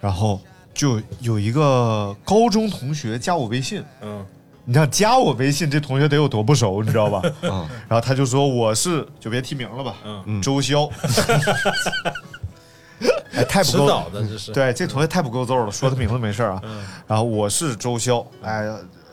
[0.00, 0.40] 然后
[0.72, 4.24] 就有一个高中同学加我微信，嗯
[4.68, 7.20] 你想加我微信，这同学得有多不熟，你知道吧？
[7.42, 10.88] 嗯然后他就说我是就别提名了吧，嗯周潇。
[13.34, 14.52] 哎，太不够迟早的这是。
[14.52, 16.62] 对，这同学太不够揍了，说他名字没事儿啊。
[17.06, 18.64] 然后我是周潇，哎，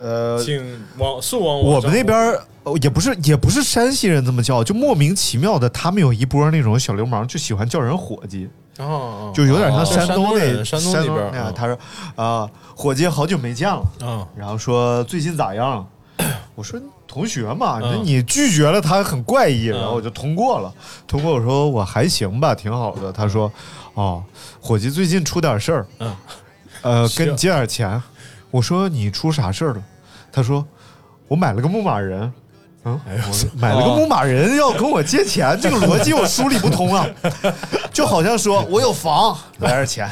[0.04, 0.62] 呃，请
[0.98, 2.38] 往速往我们那边
[2.82, 11.54] 也不是也不是山西人这么叫，就莫名其妙的，他们有一波那种小流氓，就喜欢叫人伙计，哦，就有点像哦山东那山东那边嗯那样。
[11.54, 11.80] 他说
[12.16, 15.88] 啊，伙计，好久没见了，啊然后说最近咋样？
[16.56, 20.72] 我说同学嘛，那嗯你拒绝了他很怪异，嗯然后我就通过了。
[21.08, 23.10] 通过我说我还行吧，挺好的。
[23.10, 23.50] 他说
[23.94, 24.22] 哦，
[24.60, 26.16] 伙计最近出点事儿，嗯，
[26.82, 28.02] 呃，跟你借点钱。
[28.52, 29.84] 我说你出啥事儿了？
[30.34, 30.67] 他说
[31.30, 32.34] 我买了个牧马人。
[32.86, 37.08] 嗯，我买了个牧马人要跟我借钱，这个逻辑我梳理不通啊，
[37.93, 40.12] 就好像说我有房，来点钱，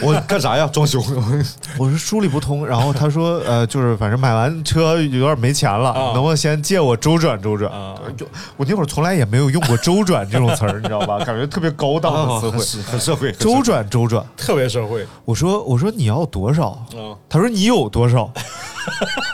[0.02, 0.66] 我干啥呀？
[0.72, 1.00] 装修。
[1.78, 7.70] 我说梳理不通，然后他说， 呃，就是反正买完车有点没钱了，啊能不能先借我周转周转？
[7.72, 11.18] 啊就我那会儿从来也没有用过周转这种词儿，你知道吧？
[11.24, 12.98] 感觉特别高档的词汇。
[12.98, 13.32] 社会。
[13.32, 16.70] 周转周转，特别社会我说我说你要多少？
[16.70, 18.30] 啊，他说你有多少？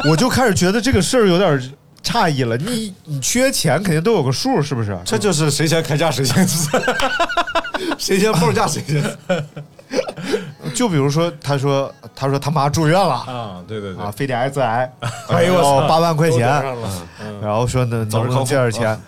[0.09, 2.57] 我就开始觉得这个事儿有点诧异了。
[2.57, 4.97] 你你缺钱肯定都有个数，是不是？
[5.05, 6.47] 这就是谁先开价谁先，
[7.99, 9.03] 谁先报价谁先。
[10.75, 13.15] 就比如说，他说他说他妈住院了。
[13.15, 14.05] 啊，对对对。
[14.05, 14.91] 啊，，非得挨致癌，
[15.31, 15.89] 哎呦我操。
[15.89, 16.41] 八万块钱。
[17.41, 19.01] 然后说呢，能不能借点钱？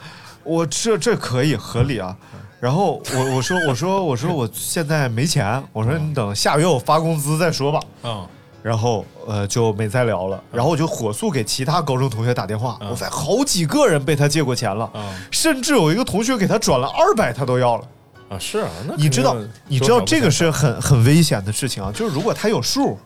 [0.44, 2.16] 我这这可以合理啊。
[2.60, 7.80] 然后我我说我说我说我现在没钱，我说你等下月我发工资再说吧。
[8.02, 8.26] 嗯，
[8.62, 10.42] 然后呃就没再聊了。
[10.50, 14.84] 然后我就火速给其他高中同学打电话，我发现好几个人被他借过钱了。
[14.94, 17.84] 啊，甚至有一个同学给他转了二百，他都要了。
[18.28, 19.36] 啊是啊，那你知道
[19.66, 22.98] 你知道这个是很很危险的事情啊，就是如果他有数，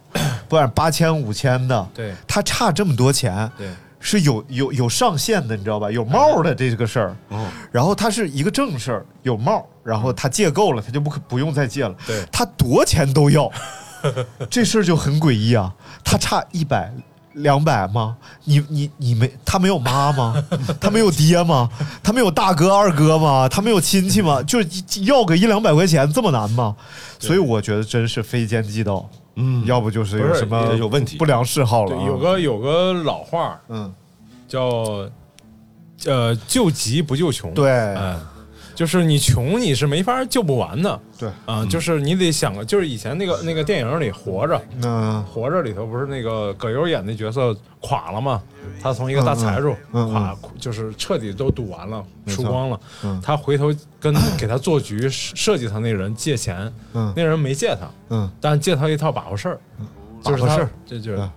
[0.49, 3.69] 不管八千五千的，对他差这么多钱，对
[4.01, 5.89] 是有有有上限的，你知道吧？
[5.91, 11.95] 有帽的这个事儿，哦，然后他是一个正事儿，有帽，然后他借够了，他就不可不用再借了。
[12.05, 13.49] 对他多钱都要，
[14.51, 15.73] 这事儿就很诡异啊。
[16.05, 16.93] 他差一百、
[17.35, 18.17] 两百吗？
[18.45, 20.35] 你你你没他没有妈吗？
[20.81, 21.69] 他没有爹吗？
[22.03, 23.49] 他没有大哥二哥吗？
[23.49, 24.43] 他没有亲戚吗？
[24.43, 24.69] 就是
[25.05, 26.75] 要个一两百块钱这么难吗？
[27.19, 29.09] 所以我觉得真是非奸即盗。
[29.37, 32.05] 嗯要不就是有什么有问题不良嗜好了啊。
[32.07, 33.91] 有个有个老话嗯，
[34.47, 35.09] 叫
[36.05, 38.21] 呃救急不救穷，对嗯，
[38.75, 45.23] 就是你穷你是没法救不完的，对，啊，就是你得想个，就是以前那个那个电影里《活着》，嗯。
[45.25, 48.43] 活着里头不是那个葛优演那角色垮了吗？
[48.83, 52.81] 他从一个大财主嗯嗯垮，就是彻底都赌完了，输光了。
[53.05, 53.21] 嗯。
[53.23, 57.13] 他回头跟 给他做局设计他那人借钱，嗯。
[57.17, 58.31] 那人没借他，嗯。
[58.41, 59.59] 但借他一套把握事儿，
[60.25, 60.71] 就是他把握事儿。
[60.87, 61.31] 这就是嗯。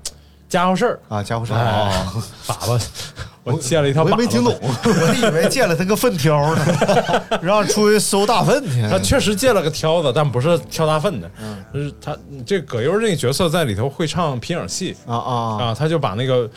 [0.47, 0.99] 家伙事儿。
[1.09, 2.13] 啊，家伙事儿。
[2.47, 2.79] 把握，
[3.45, 4.57] 我借了一套把握，我也没听懂。
[4.61, 6.65] 我以为借了他个粪挑呢，
[7.41, 8.81] 让出去收大粪去。
[8.89, 11.29] 他确实借了个挑子，但不是挑大粪的。
[11.39, 15.31] 嗯就是他这葛优这个角色在里头会唱皮影戏啊啊
[15.65, 16.49] 啊，他就把那个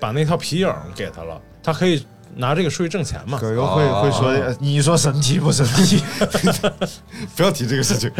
[0.00, 3.38] 把那套皮影给他了，他可以拿这个出去挣钱嘛。
[3.38, 6.02] 葛优会会说，你说神奇不神奇？
[7.36, 8.10] 不要提这个事情。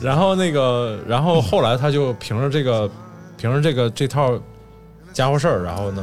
[0.00, 2.88] 然后那个，然后后来他就凭着这个，
[3.36, 4.32] 凭着这个这套
[5.12, 6.02] 家伙事儿，然后呢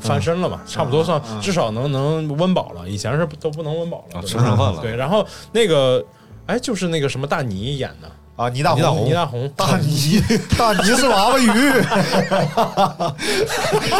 [0.00, 2.88] 翻身了嘛，差不多算至少能能温饱了。
[2.88, 6.04] 以前是都不能温饱了，吃不上饭了对，然后那个，
[6.46, 10.22] 哎，就是那个什么大倪演的，啊，倪大红，倪大红，大倪，
[10.58, 11.48] 大倪 是娃娃鱼。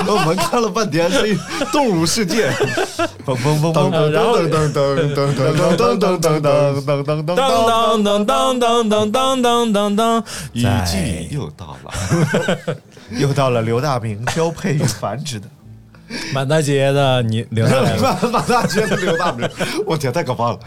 [0.07, 1.35] 我们看了半天这
[1.73, 2.51] 动物世界，
[3.25, 8.25] 嘣嘣嘣嘣噔噔噔噔噔噔噔噔噔噔噔噔噔噔噔当当当
[8.59, 11.91] 当当当当当当，雨季又到了。
[13.11, 15.47] 又到了刘大明交配与繁殖的
[16.33, 19.49] 满大街的你刘大明满满大街的刘大明，
[19.87, 20.59] 我天，太可怕了！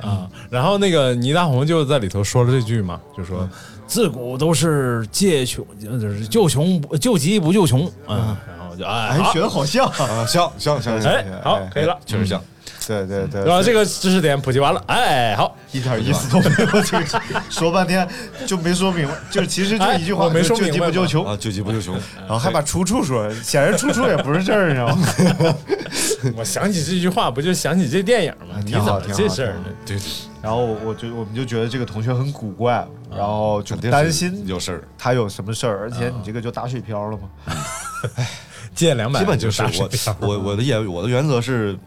[0.00, 3.48] 啊，然后那个倪大红就在里头说了这句嘛，就说
[3.86, 9.86] 自古都是借穷，就是救穷不救急不救穷，啊，然后就哎哎，学的好像。
[9.86, 12.40] 啊，像像像像，哎好可以了，确实像。
[12.86, 16.82] 对对对，然后这个知识点普及完了，哎好，一点意思都没有。
[16.82, 18.06] 这个说半天
[18.46, 21.26] 就没说明白，就是其实就一句话，没说就救急明白吗不救穷。
[21.26, 25.56] 啊，救急不救穷，然后还把出处说，显然出处也不是这儿，你知道吗？
[26.36, 28.56] 我想起这句话，不就想起这电影吗？
[28.64, 29.64] 你怎么挺好挺好这事儿呢？
[29.86, 29.98] 对，
[30.42, 34.84] 然后我就我们就觉得这个同学很古怪，然后就担心有事儿。
[34.98, 37.54] 他有什么事儿，而且你这个就打水漂了嘛。
[38.74, 41.78] 借两百基本就是打水漂我我我的原我的原则是，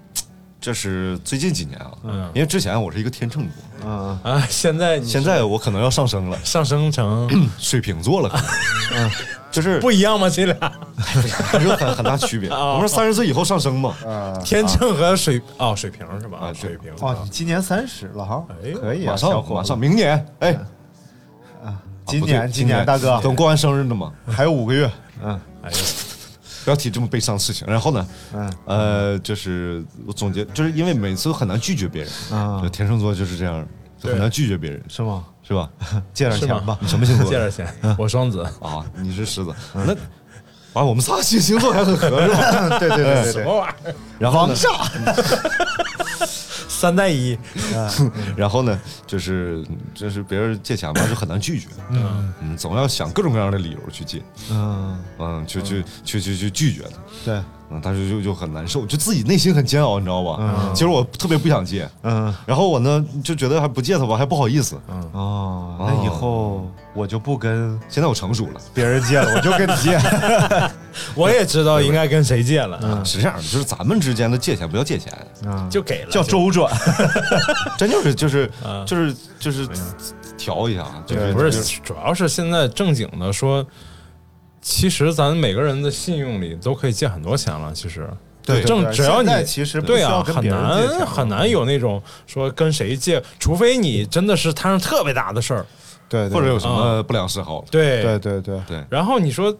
[0.59, 2.31] 这是最近几年啊，嗯。
[2.33, 7.29] 因为之前我是一个天秤座，嗯，啊，现在现在我可能要上升了，上升成？
[7.57, 9.07] 水瓶座了，可能。
[9.07, 9.11] 嗯，
[9.51, 10.29] 就是不一样吗？
[10.29, 10.55] 这俩？
[10.97, 12.49] 还是有很很大区别。
[12.49, 13.95] 啊 我说三十岁以后上升嘛，
[14.43, 16.37] 天秤和水哦水瓶是吧？
[16.39, 16.61] 啊对。
[16.61, 16.91] 水瓶。
[17.01, 18.71] 哦，你今年三十了哈，哎。
[18.71, 19.47] 可以啊，马小伙子。
[19.47, 20.57] 上马上明年，哎，
[22.05, 23.19] 今不对年今年大哥。
[23.21, 24.89] 等过完生日呢嘛，还有五个月，
[25.23, 25.39] 嗯。
[25.61, 25.77] 哎呀，
[26.67, 27.65] 不要提这么悲伤的事情。
[27.65, 33.65] 然后呢，嗯呃，就是我总结，就是因为每次都很难拒绝别人，啊就，天秤座就是这样，
[33.97, 35.23] 就很难拒绝别人，是吗？
[35.47, 35.69] 是吧？
[36.13, 36.77] 借点钱吧。
[36.81, 38.83] 你什么星座借点钱，我双子，啊？
[38.97, 39.93] 你是狮子，那
[40.73, 42.67] 啊我们仨星星座还很合是吧？
[42.79, 43.95] 对对对对对，什么玩意儿？
[44.19, 44.53] 然后呢，
[46.77, 47.35] 三带一，
[48.37, 52.31] 然后呢，就是就是别人借钱吧，就很难拒绝，嗯。
[52.39, 56.97] 嗯，总要想各种各样的理由去借，嗯，嗯，去去去去去拒绝他。
[57.25, 60.71] 对，嗯，但是就就很难受，就自己内心很煎熬，你知道吧？
[60.73, 64.77] 其实我特别不想借，嗯然后我呢就觉得还不借他吧，还不好意思。
[65.11, 69.99] 哦，那以后我就不跟现在我成熟了，别人借了，我就跟你借。
[71.13, 75.13] 我也知道应该跟谁借了，是这样的，就是咱们之间的借钱不叫借钱，
[75.45, 76.73] 嗯，就给了，叫周转。
[77.77, 79.67] 真就是就是啊就是就是
[80.37, 83.63] 调一下，就是不，是主要是现在正经的说，
[84.69, 87.71] 其实咱每个人的信用里都可以借很多钱了。
[87.73, 88.05] 其实，
[88.43, 95.65] 对对正只要你其实对啊，很难很难有那种说跟谁借，除非你真的是摊上特别大的事儿。
[96.09, 98.03] 对，或者有什么不良嗜好，对。
[98.03, 99.55] 对对对，对，然后你说，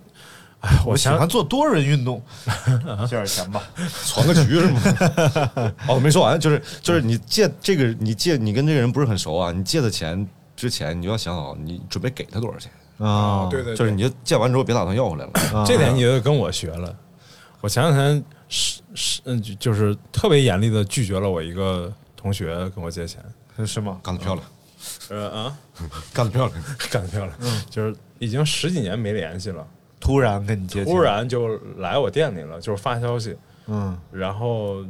[0.60, 2.22] 哎，我我喜想欢做多人运动，
[3.08, 3.64] 借点钱吧。
[4.06, 5.74] 传个局是吗？
[5.88, 15.32] 哦，没说完，就是就是你借这个，你借你跟这个人不是很熟啊，你借的钱之前你就要想好，你准备给他多少钱，啊，对对，就是你就借完之后别打算要回来了。
[15.66, 16.96] 这点你就跟我学了。
[17.62, 23.24] 我前两天是是嗯，就就是特别严厉的拒绝了我一个同学跟我借钱。
[23.66, 24.00] 是吗？
[24.04, 24.46] 干得漂亮，
[25.10, 25.58] 呃啊，
[26.14, 27.34] 干得漂亮， 干得漂亮，
[27.72, 29.66] 就是已经十几年没联系了，
[30.00, 34.86] 突然跟你借钱，突然就来我店里了，就是发消息，嗯然后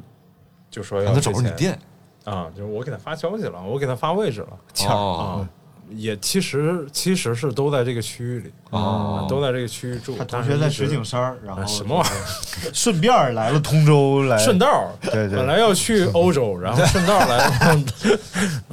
[0.69, 1.79] 就说要他找着你店，
[2.25, 5.49] 啊，就是我给他发消息了，我给他发位置了哦啊，
[5.89, 10.17] 也其实其实是都在这个区域里哦啊都在这个区域住。
[10.17, 12.23] 他同学在石景山，然后啊什么玩意儿？
[12.73, 17.83] 顺便来了通州来，顺道儿，对对本来要去欧洲，然后顺道儿来了，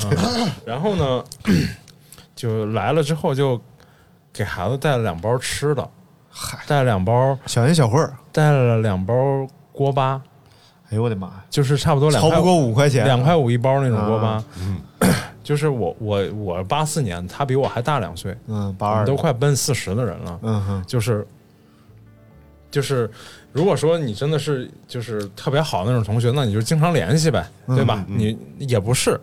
[0.05, 1.25] 嗯然后呢，
[2.35, 3.61] 就来了之后就
[4.33, 5.89] 给孩子带了两包吃的，
[6.67, 9.15] 带了两包，小恩小惠儿，带了两包
[9.73, 10.21] 锅巴，
[10.91, 14.45] 哎呦我的妈呀，就是差不多两块超不过五块钱，两块五一包那种锅巴啊。
[15.45, 20.41] 就是我我我八四年，他比我还大两岁，嗯，八二都快奔四十的人了。
[20.43, 21.25] 嗯哼，就是
[22.71, 23.09] 就是，
[23.53, 28.05] 如果说你真的是就是特别好的那种同学，那你就经常联系呗，对吧？
[28.09, 29.21] 你也不是，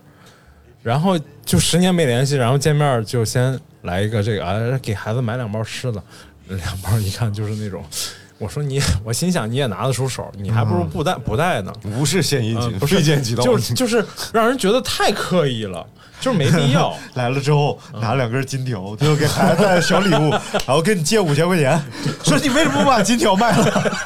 [0.83, 6.01] 然后就十年没联系，然后见面就先来一个这个啊，给孩子买两包吃的，
[6.47, 7.83] 两包一看就是那种。
[8.41, 11.71] 我说你， 我心想你也拿得出手，你还不如不带不带呢。
[11.83, 15.85] 无事献殷勤，嗯不是非奸即盗，就就是让人觉得太刻意了，
[16.19, 16.97] 就是没必要。
[17.13, 20.31] 来了之后拿两根金条，最后给孩子带小礼物，
[20.65, 21.79] 然后跟你借五千块钱，
[22.25, 23.97] 说你为什么不把金条卖了？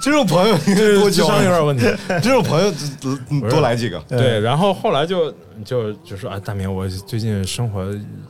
[0.00, 1.84] 这种朋友智商有点问题。
[2.22, 2.72] 这种朋友
[3.30, 3.98] 嗯多来几个。
[4.08, 5.32] 对，然后后来就
[5.64, 7.84] 就就说啊，大明，我最近生活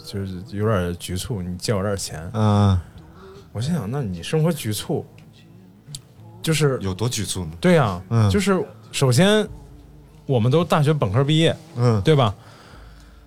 [0.07, 2.31] 就是有点局促，你借我点钱。
[2.33, 2.79] 嗯
[3.53, 5.07] 我心想，那你生活局促，
[6.45, 7.51] 就是有多局促呢？
[7.59, 8.31] 对呀、嗯。
[8.31, 9.45] 就是首先
[10.27, 12.01] 我们都大学本科毕业，嗯。
[12.03, 12.33] 对吧？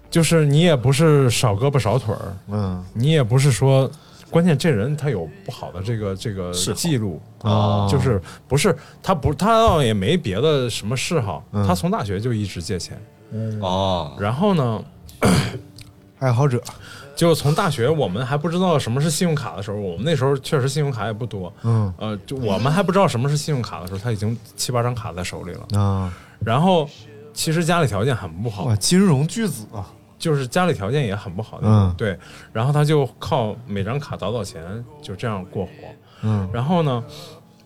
[0.09, 2.81] 就是你也不是少胳膊少腿儿，嗯。
[2.93, 3.89] 你也不是说，
[4.29, 7.87] 关键这人他有不好的这个这个记录哦。
[7.91, 11.65] 就是不是他不他倒也没别的什么嗜好，嗯。
[11.67, 13.01] 他从大学就一直借钱，
[13.59, 14.81] 哦，然后呢，
[16.19, 16.61] 爱好者，
[17.17, 25.79] 就从大学我们还不知道什么是信用卡的时候，我们那时候确实信用卡也不多，嗯呃，就我们还不知道什么是信用卡的时候，他已经七八张卡在手里了。
[25.79, 26.87] 啊，然后
[27.33, 32.17] 其实家里条件很不好哇，，金融巨子啊，就是家里条件也很不好的，嗯对。
[32.53, 34.63] 然后他就靠每张卡倒倒钱，
[35.01, 35.71] 就这样过活。
[36.21, 37.03] 嗯然后呢，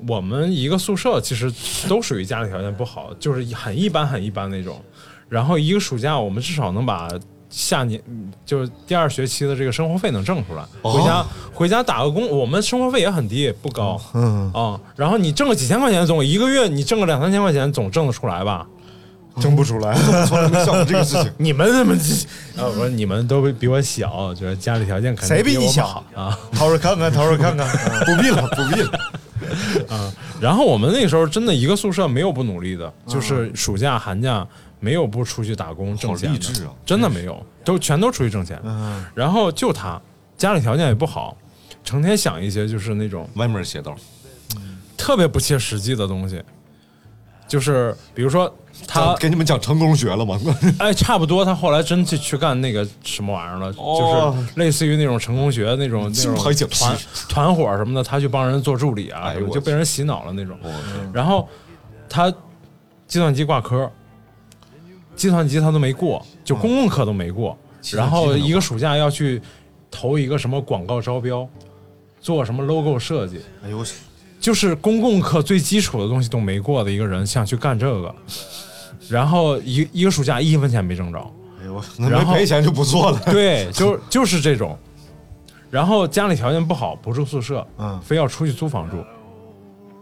[0.08, 1.52] 我们一个宿舍其实
[1.90, 4.82] 都属于家里条件不好，就是很一般很一般那种。
[5.28, 7.08] 然后一个暑假，我们至少能把
[7.52, 8.02] 下年
[8.46, 18.66] 就是第二学期的这个生活费能挣出来，回家回家打个工，我们生活费也很低，不高嗯，啊、然后你挣个几千块钱总一个月你挣个两三千块钱总挣得出来吧？
[19.40, 19.94] 挣不出来，
[20.28, 21.32] 从来没想过这个事情。
[21.40, 21.94] 你们怎么
[22.58, 22.68] 啊？
[22.68, 26.38] 我说你们都比我小，就是家里条件肯定谁比你小啊？
[26.52, 27.68] 掏出看看，掏出看看，
[28.06, 28.92] 不必了，不必了。
[29.90, 34.46] 啊然后我们那个时候真的一个宿舍没有不努力的，就是暑假寒假
[34.82, 36.74] 没有不出去打工挣钱的，啊。
[36.86, 38.60] 真的没有，都全都出去挣钱。
[38.66, 39.06] 嗯。
[39.16, 40.02] 然后就他
[40.38, 41.38] 家里条件也不好，
[41.86, 43.96] 成天想一些就是那种歪门邪道，
[44.98, 46.44] 特别不切实际的东西，
[47.48, 48.54] 就是比如说
[48.88, 50.40] 他给你们讲成功学了吗？
[50.80, 54.34] 哎，差不多，他后来真去去干那个什么玩意儿了，哦。
[54.36, 56.98] 就是类似于那种成功学那种那种团
[57.30, 60.58] 团伙什么的，他去帮人做助理啊，就被人洗脑了那种。
[60.64, 60.72] 我
[61.14, 61.48] 然后
[62.10, 62.32] 他
[63.08, 63.92] 计算机挂科，
[65.22, 67.56] 计算机他都没过，就公共课都没过，
[67.94, 69.40] 然后一个暑假要去
[69.92, 71.48] 投一个什么广告招标，
[72.20, 73.86] 做什么 logo 设计，哎呦，
[74.40, 78.16] 就是公共课最基础的东西都没过的一个人，想去干这个，
[79.08, 81.20] 然后一一个暑假一分钱没挣着。
[81.62, 83.22] 哎呦，那然后没赔钱就不做了。
[83.30, 84.76] 对，就就是这种。
[85.70, 88.98] 然后家里条件不好，不住宿舍，嗯非要出去租房住。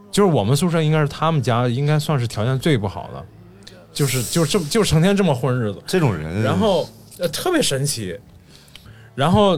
[0.09, 3.26] 就是我们宿舍应该是他们家应该算是条件最不好的，
[3.91, 6.87] 就是就是这么就成天这么混日子，这种人，然后
[7.17, 8.17] 呃特别神奇，
[9.15, 9.57] 然后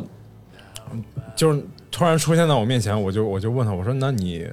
[0.91, 1.03] 嗯
[1.35, 4.47] 就是突然出现在我面前，我就我就问他，我说那你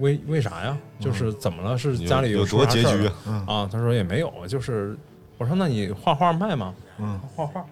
[0.00, 0.76] 为为啥呀？
[0.98, 1.76] 就是怎么了？
[1.78, 3.12] 是家里有多拮据了
[3.46, 3.68] 啊？
[3.70, 4.96] 他说也没有，就是
[5.38, 6.74] 我说那你画画卖吗？
[6.98, 7.64] 嗯，画画。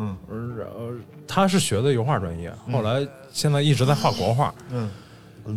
[0.00, 0.16] 嗯
[0.56, 0.92] 然后
[1.26, 4.54] 他是学的油画专业，后来现在一直在画国画。
[4.70, 4.88] 嗯，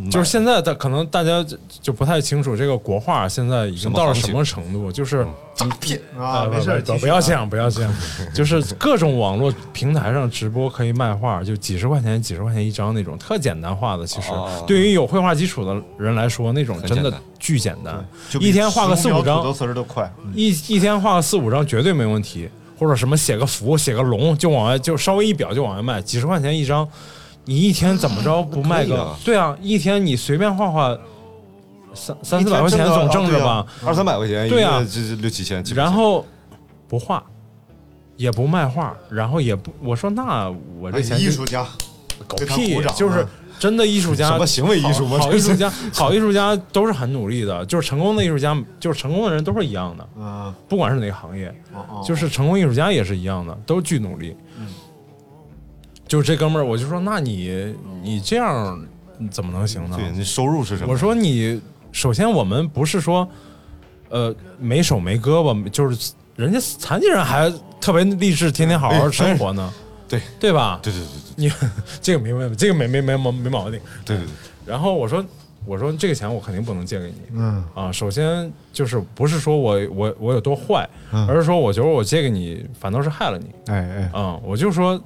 [0.10, 7.94] 就是现在的可能大家就就不太清楚这个国画现在已经到了什么程度，就是诈骗啊，呃没事儿，不要这样，不要这样，
[8.34, 14.30] 就是各种网络平台上直播可以卖画，就几十块钱、几十块钱一张那种特简单画的，其实。
[14.32, 14.64] 哦。
[14.66, 17.22] 对于有绘画基础的人来说，那种真的很简单。
[17.40, 18.06] 巨简单，
[18.40, 19.44] 一天画个四五张
[20.34, 26.88] 一一天画个四五张绝对没问题，或者什么写个符、写个龙就往外就稍微一裱就往外卖，几十块钱一张，
[27.46, 29.16] 你一天怎么着不卖个？
[29.26, 30.98] 对啊，一天你随便画画
[31.94, 33.52] 三三四百块钱总挣着吧。
[33.52, 33.68] 啊？
[33.86, 34.80] 二三百块钱，对啊。
[34.90, 36.26] 这这六七千，然后
[36.88, 37.24] 不画，
[38.16, 41.66] 也不卖画，然后也不我说那我这艺术家，
[42.28, 43.30] 狗屁就是啊
[43.60, 45.18] 真的艺术家，什么行为艺术吗？
[45.20, 51.54] 好好艺术家，好艺术家都是很努力的，就是成功的艺术家，就是成功的人都是一样的，嗯，不管是哪个行业，
[52.04, 54.36] 就是成功艺术家也是一样的，都巨努力。
[56.12, 58.78] 就是这哥们儿，我就说，那你你这样
[59.32, 59.96] 怎么能行呢？
[59.98, 60.92] 对，你收入是什么？
[60.92, 61.58] 我说你
[61.94, 63.26] 首先我们不是说，
[64.10, 67.50] 呃，没手没胳膊，就是人家残疾人还
[67.80, 69.74] 特别励志，天天好好生活呢，
[70.10, 70.82] 对对吧？
[70.84, 71.08] 对对对
[71.38, 71.50] 你
[72.02, 73.80] 这个没问题，这个没没没毛没毛病。
[74.04, 74.30] 对对对
[74.66, 75.24] 然后我说
[75.66, 85.02] 我说这个钱我肯定不能借给你，嗯啊，首先就是不是说我我我有多坏，嗯而是说我觉得我借给你反倒是害了你，哎哎，嗯，我就说，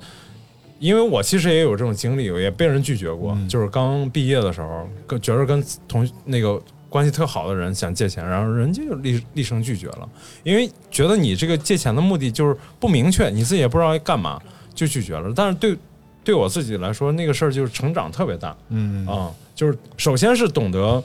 [0.80, 3.47] 因为我其实也有这种经历，我也被人拒绝过，嗯。
[3.47, 10.09] 就是刚毕业的时候，跟觉得跟同那个关系特好的人想借钱，然后人家就厉厉声拒绝了，
[10.43, 14.41] 因为觉得你这个借钱的目的就是不明确，你自己也不知道要干嘛，
[14.73, 15.32] 就拒绝了。
[15.36, 15.78] 但是对
[16.23, 19.05] 对我自己来说，那个事儿就是成长特别大，嗯。
[19.07, 21.03] 啊、就是首先是懂得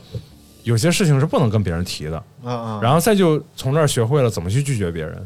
[0.63, 5.23] 有些事情是不能跟别人提的，啊啊，然后再就从这儿学会了怎么去拒绝别人，对，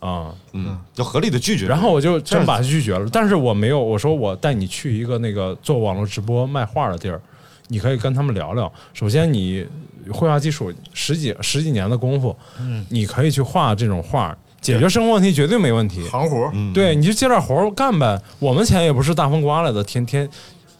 [0.00, 1.66] 啊、嗯，就合理的拒绝。
[1.66, 7.20] 然后我就真把他拒绝了，但是我没有，我说我带你去一个那个做网络直播卖画的地儿，
[7.68, 8.70] 你可以跟他们聊聊。
[8.92, 9.64] 首先，你
[10.10, 16.02] 绘画基础十几十几年的功夫，嗯，你可以去画这种画，解决生活问题绝对没问题。
[16.08, 18.20] 行活对，你就接点活儿干呗。
[18.38, 20.28] 我们钱也不是大风刮来的，天天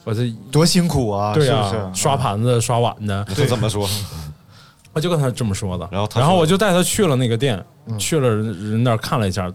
[0.04, 2.02] 我这多辛苦啊，对呀、是不是？
[2.02, 3.86] 刷盘子、刷碗的，他怎么说？
[4.92, 5.88] 我就跟他这么说的。
[5.92, 7.64] 然后他然后我就带他去了那个店，
[7.98, 9.52] 去了人人那儿看了一下，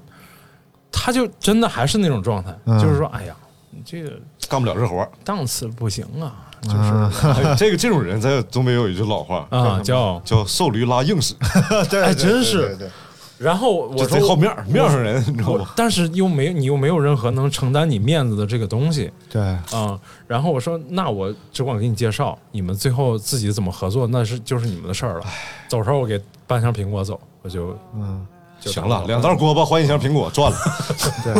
[0.91, 3.35] 他就真的还是那种状态，嗯就是说，哎呀，
[3.71, 4.11] 你这个
[4.47, 5.09] 干不了这活儿。
[5.23, 10.19] 档次不行啊，就是这个这种人在东北有一句老话啊，叫。
[10.25, 11.35] 叫“瘦驴拉硬屎
[11.89, 12.89] 对，哎对真是对对对
[13.37, 15.69] 然后”，我就说贼好面面上人，你知道我吗？
[15.75, 25.25] 但是又没你又没有任何能承担你面子的这个东西对，啊、然后我说，那我只管给你介绍，你们最后自己怎么合作，那是就是你们的事儿了。
[25.67, 28.34] 走时候我给半箱苹果走，我就嗯，就
[28.71, 30.57] 行了，两袋锅巴换一箱苹果，赚了，
[31.23, 31.33] 对。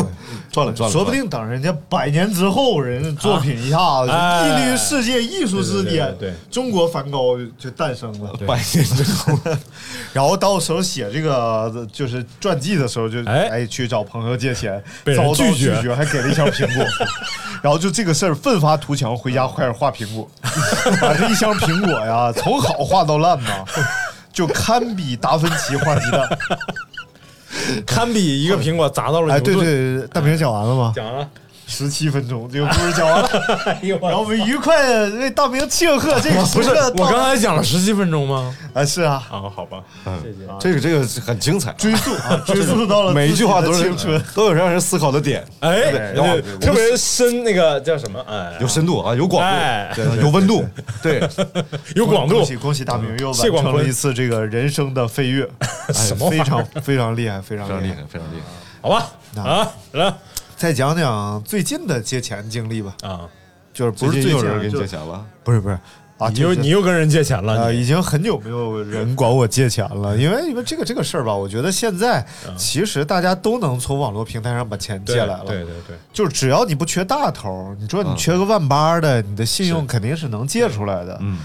[0.52, 0.94] 赚了，赚了。
[0.94, 8.32] 说不定等人家百年之后，人家作品一下子哎屹立世界艺术之巅，对中国梵高就诞生了。
[8.48, 9.38] 百年之后，
[10.14, 14.82] 然后到时候写这个就是传记的时候，就哎哎去找朋友借钱，
[15.14, 16.86] 遭到拒绝绝，还给了一箱苹果，
[17.62, 20.30] 然后就这个事儿奋发图强，回家开始画苹果，
[21.02, 23.66] 把这一箱苹果呀从好画到烂呐，
[24.32, 26.30] 就堪比达芬奇画鸡蛋。
[27.86, 29.60] 堪比一个苹果砸到了哎，牛顿。
[29.60, 30.94] 对对，对大平讲完了吗？
[30.96, 31.30] 讲完了，
[31.68, 33.30] 十七分钟，这个故事讲完了，
[34.02, 38.56] 然后我们愉快的为大明庆贺这个 时刻我刚才讲了十七分钟吗？
[38.74, 39.84] 啊是啊，啊，好吧，
[40.22, 40.48] 谢谢。
[40.60, 43.94] 这个这个是很精彩，追溯啊，追溯 到了每一句话都是。
[44.34, 48.20] 都有让人思考的点，哎，然后特别深，那个叫什么？
[48.28, 50.66] 哎，有深度啊，有广哎度，对有温度，
[51.02, 51.28] 对，
[51.96, 52.36] 有广度。
[52.36, 55.48] 恭，喜恭喜大明又完成了一次这个人生的飞跃，
[56.30, 57.42] 非常非常厉害。
[57.42, 58.46] 非常厉害，非常厉害。
[58.82, 59.08] 好吧？
[59.38, 60.14] 啊，来
[60.58, 63.22] 再讲讲最近的借钱经历吧，啊，
[63.74, 65.26] 就是不是最近有人给你借钱了？
[65.44, 65.78] 不是不是。
[66.18, 72.26] 啊，你又你又跟人借钱呃，了，啊已经很久没有人管我借钱了， 因为因为这个这个事儿吧，我觉得现在
[72.56, 81.18] 其实大家都能从网络平台上把钱借来了，对对对，就是只要你不缺大头，你说你缺个万八的，你的信用肯定是能借出来的。
[81.22, 81.38] 嗯，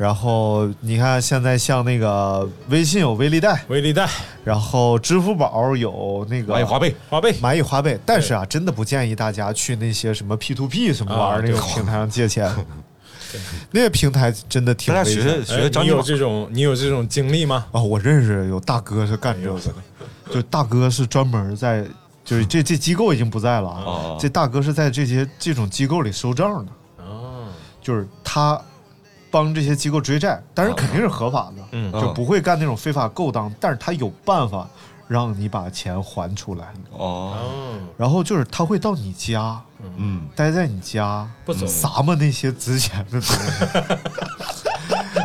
[0.00, 4.08] 然后你看现在像那个微信有微粒贷，微粒贷、
[4.42, 12.50] 然后支付宝有那个蚂蚁花呗，花呗，蚂蚁花呗，但是啊，真的不建议大家去那些什么 P to P 什么玩意儿啊那种平台上借钱，
[13.72, 15.18] 那个平台真的挺危险。
[15.22, 15.32] 的。
[15.54, 17.66] 哎你有这种你有这种经历吗？
[17.72, 19.74] 哦，我认识有大哥是干这个的，
[20.32, 21.84] 就大哥是专门在，
[22.24, 23.82] 就是这这机构已经不在了啊。
[23.84, 26.72] 哦，这大哥是在这些这种机构里收账的，
[27.04, 27.48] 哦，
[27.82, 28.58] 就是他
[29.30, 31.92] 帮这些机构追债，但是肯定是合法的，嗯。
[31.92, 34.68] 就不会干那种非法勾当，但是他有办法
[35.06, 36.66] 让你把钱还出来，
[37.96, 39.60] 然后就是他会到你家，
[39.96, 43.34] 嗯，待在你家，不走撒嘛那些值钱的东西。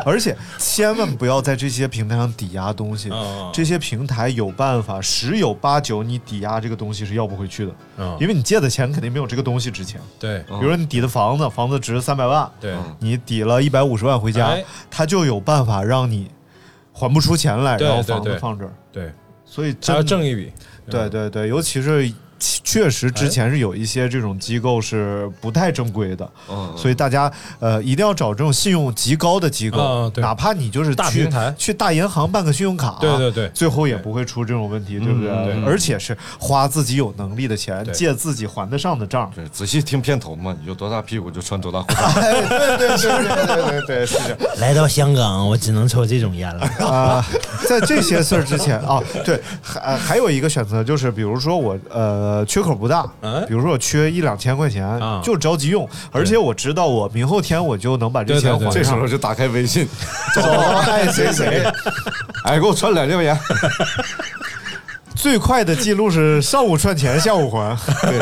[0.04, 10.00] 而且千万不要在这些平台上抵押东西，哦这些平台有办法，十有八九你抵押这个东西是要不回去的，哦因为你借的钱肯定没有这个东西值钱。
[10.18, 16.30] 对比如说你抵的房子，房子值三百万，对，你抵了一百五十万回家哎，他就有办法让你
[16.92, 18.72] 还不出钱来，然后房子放这儿。
[18.92, 19.12] 对，
[19.44, 20.52] 所以还要挣一笔，
[20.90, 27.30] 对对对，尤其是确实之前是有一些这种机构是不太正规的，嗯所以大家
[27.60, 35.30] 呃一定要找这种信用极高的机构，嗯哪怕你就是去大平台去大银行办个信用卡，对对对最后也不会出这种问题，对不对？
[35.30, 39.30] 对而且是花自己有能力的钱，借自己还得上的账。
[39.34, 42.20] 对，仔细听片头嘛，你就多大屁股就穿多大裤衩。
[42.20, 42.32] 哎，
[42.76, 44.38] 对对对对对对对，是这样。
[44.60, 46.66] 来到香港，我只能抽这种烟了。
[46.86, 47.24] 啊、
[47.68, 53.44] 在这些事儿之前啊，对，还呃还有一个选择就是，比如说我呃缺口不大，哎。
[53.46, 55.20] 比如说我缺一两千块钱，啊。
[55.22, 58.72] 就着急用，而且我知道我明后天我就能把这对对对钱还上。
[58.72, 59.06] 这时候。
[59.06, 59.88] 就打开微信，
[60.34, 61.62] 找爱谁谁，
[62.42, 63.38] 哎，给我串两千块钱。
[65.14, 67.76] 最快的记录是上午串钱，下午还。
[68.02, 68.18] 对，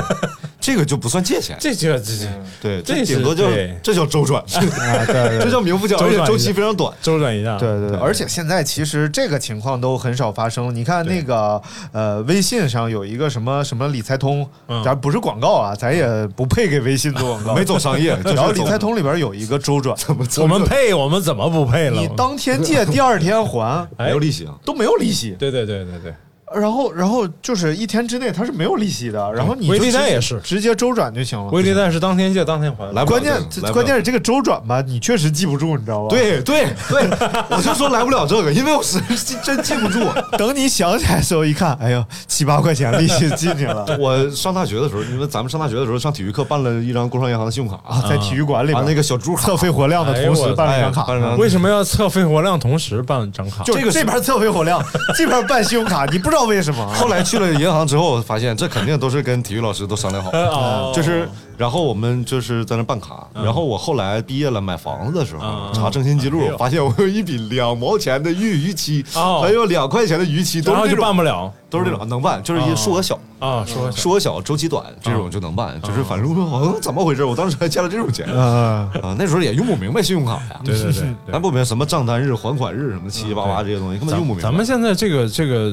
[0.65, 2.27] 这个就不算借钱，这就这这
[2.63, 3.45] 对，这顶多就
[3.83, 6.91] 这叫周转，啊，对 这叫名副其实，而且周期非常短。
[7.03, 10.75] 周转一下，对对对，而且现在其实这个情况都很少发生。
[10.75, 11.61] 你看那个
[11.93, 22.01] 呃，微信上有一个什么什么理财通，嗯咱不是广告啊，咱也不配给微信做广告， 没走商业，就是然后理财通里边有一个周转，怎么我们配，我们怎么不配了？
[22.01, 24.55] 你当天借，第二天还，哎没有利息啊。
[24.65, 25.37] 都没有利息。
[25.39, 26.15] 对对对对对，
[26.55, 31.51] 然后，然后就是一天之内它是没有利息的，然后你就微粒贷直接也是直接周转就行了。
[31.51, 33.33] 微粒贷是当天借当天还，来不了关键
[33.63, 37.09] 来不关键是这个周转吧，你确实记不住，你知道吧？，对对对，
[37.51, 39.01] 我就说来不了这个，因为我是
[39.43, 40.01] 真记不住。
[40.39, 53.63] 等你想起来的时候一看，哎呦，七八块钱利息进去了 我上大学的时候，因为咱们上大学的时候上体育课办了一张工商银行的信用卡啊，在体育馆里边啊那个小猪卡测肺活量的同时办了一张卡为什么要测肺活量同时办张卡？
[53.65, 54.83] 就这个这边测肺活量，
[55.17, 56.83] 这边办信用卡，你不知道为什么。
[56.83, 56.95] 啊？
[56.99, 60.93] 后来去了银行之后，发现这肯定都是跟体育老师都商量好， 哦。
[60.95, 65.73] 就是然后我们就是在那办卡，然后我后来毕业了买房子的时候嗯。
[65.73, 69.41] 查征信记录发现我有一笔两毛钱的预逾期，哦。
[69.43, 71.05] 还有两块钱的逾期，都是这种。
[71.05, 71.53] 办不了。
[71.71, 73.19] 都是这种能办，就是一数额小。
[73.41, 77.25] 啊，说数额小，周期短，这种就能办，就是反正好像怎么回事？
[77.27, 78.25] 我当时还欠了这种钱。
[78.33, 81.15] 嗯，啊，那时候也用不明白信用卡呀，对对对对。
[81.33, 84.43] 咱不明白什么账单日、还款日什么七七八八这些东西，根本用不明白。
[84.49, 85.73] 咱们现在这个这个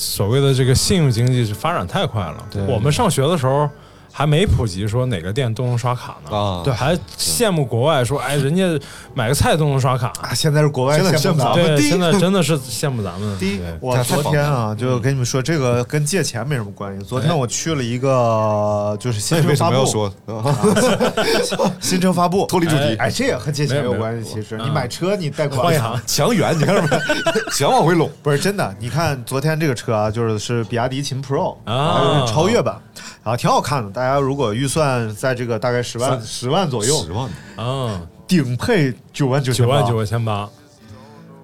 [0.00, 2.48] 所谓的这个信用经济是发展太快了。
[2.68, 3.68] 我们上学的时候
[4.18, 6.36] 还没普及说哪个店都能刷卡呢。
[6.36, 8.64] 啊，对还羡慕国外说，哎，人家
[9.14, 10.08] 买个菜都能刷卡。
[10.20, 11.54] 啊，现在是国外羡慕咱们。
[11.54, 13.38] 对，第一现在真的是羡慕咱们。
[13.38, 17.06] 第一我昨天啊，就跟你们说，这个跟借钱没什么关系。
[17.06, 21.72] 昨天我去了一个就是新那为车发布，什么要说？
[21.78, 24.34] 新车发布脱离主题哎，这也和借钱没有有关系。
[24.34, 25.72] 其实嗯你买车，你贷款
[26.04, 26.88] 强援，你看着没？
[27.52, 28.10] 想往回拢。
[28.20, 28.74] 不是真的。
[28.80, 32.82] 你看昨天这个车啊，就是是比亚迪秦 Pro 啊超越版，
[33.28, 33.90] 然后挺好看的。
[33.90, 40.48] 大家如果预算在这个大概十万十万左右十，万，啊，顶配九万九千八九万九千八，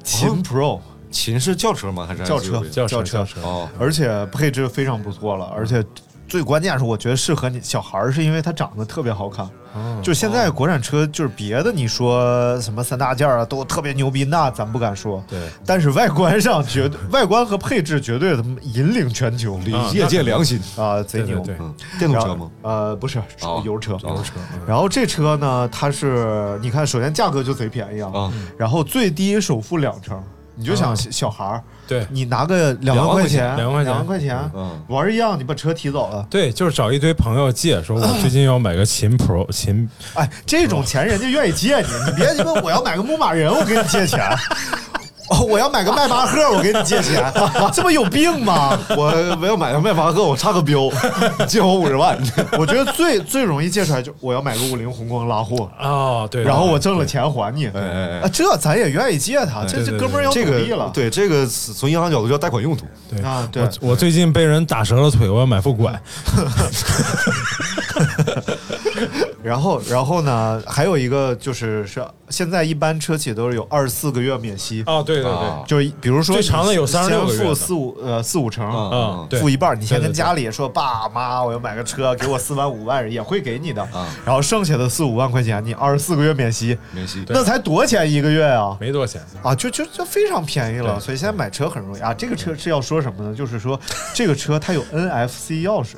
[0.03, 0.81] 秦 Pro
[1.11, 2.07] 秦是轿车吗？
[2.07, 3.43] 还是轿车轿车轿车。
[3.43, 5.85] 哦，而且配置非常不错了，而且
[6.27, 9.47] 最关键是我觉得适合你小孩儿，是因为它长得特别好看。
[10.03, 15.23] 就现在国产车，就是别的你说什么三大件儿啊，都特别牛逼，那咱不敢说。
[15.29, 19.59] 对，但是外观上绝对， 外观和配置绝对他妈引领全球
[19.93, 21.41] 业界良心，啊，贼牛。
[21.41, 21.57] 对对。
[21.57, 22.51] 对，嗯，电动车吗？
[22.63, 24.35] 呃，不是哦油车，油车
[24.67, 30.23] 然后这车呢，它是你看，首先价格就贼便宜啊，啊，然后最低首付两成，
[30.57, 36.27] 你就想啊小小孩儿，对你拿个两万块钱，两万块钱两万块钱，嗯玩儿一样，你把车提走了。
[36.31, 44.21] 对，就是找一堆朋友借，说我 最近要买个秦 Pro 秦，哎，这种钱人家愿意借你，你别鸡巴我要买个牧马人，我给你借钱。
[45.29, 47.33] 哦，我要买个迈巴赫，我给你借钱，
[47.73, 48.79] 这不有病吗？
[48.97, 50.91] 我我要买个迈巴赫，我差个标，
[51.49, 52.19] 借我五十万。
[52.59, 57.67] 我觉得最最容易借出来就我要买个五菱宏光拉货，哦，对，然后我挣了钱还你。
[57.67, 60.87] 哎哎哎啊，这咱也愿意借他，这这哥们儿要努这力了。
[60.87, 63.23] 个对这个从银行角度叫贷款用途，对。
[63.23, 63.63] 啊对。
[63.63, 65.99] 我我最近被人打折了腿，我要买副拐，
[69.45, 75.63] 然后，然后呢，还有一个就是是现在一般车企都是有二十四个月免息，哦，对对啊。
[75.67, 77.45] 对，就是比如说最长的有先36个月的。
[77.45, 79.39] 付四五呃四五成，啊嗯，对。
[79.41, 83.87] 付一半，你先跟家里说爸妈，我要买个车，给我四万五万，也会给你的。
[83.95, 87.23] 嗯然后剩下的四五万块钱，你二十四个月免息，免息。
[87.29, 88.75] 那才多钱一个月啊！
[88.81, 92.01] 没多少钱，啊，就就就非常便宜了，所以现在买车很容易。
[92.01, 92.15] 啊。
[92.15, 93.35] 这个车是要说什么呢？
[93.35, 93.79] 就是说
[94.15, 95.97] 这个车它有 NFC 钥匙，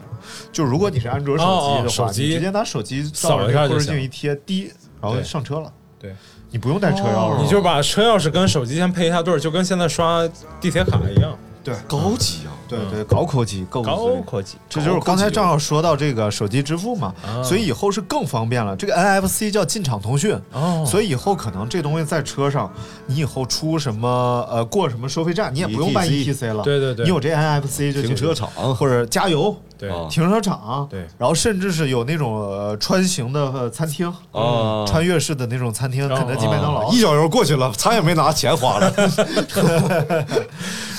[0.52, 6.14] 就如果你是安卓手机的话，手机你直接拿手机扫一下后视镜一贴，滴，然后对上车了，对，
[6.50, 10.26] 你不用带车钥匙，你就把车钥匙跟手机先配一下对儿，就跟现在刷
[10.60, 11.36] 地铁卡一样，
[11.66, 11.74] 对。
[11.88, 12.54] 高级啊！
[12.68, 17.42] 对对高科技，高高科技，这就是刚才正好说到这个手机支付嘛，啊。
[17.42, 18.76] 所以以后是更方便了。
[18.76, 20.84] 这个 NFC 叫进场通讯，哦。
[20.86, 22.72] 所以以后可能这东西在车上，
[23.06, 27.04] 你以后出什么呃过什么收费站，你也不用办 ETC 了，对对对。
[27.04, 28.48] 你有这 NFC 就停车场。
[28.76, 29.56] 或者加油。
[29.76, 29.90] 对。
[29.90, 30.06] 啊。
[30.08, 31.06] 停车场，对。
[31.18, 34.84] 然后甚至是有那种呃穿行的呃餐厅，啊。
[34.86, 38.92] 穿越式的那种餐厅，肯德基、麦当劳，一脚油过去了，餐也没拿，钱花了。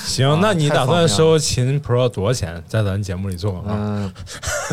[0.04, 2.62] 行，那你打算收秦 Pro 多少钱？
[2.66, 3.72] 在咱节目里做广告？
[3.74, 4.12] 嗯，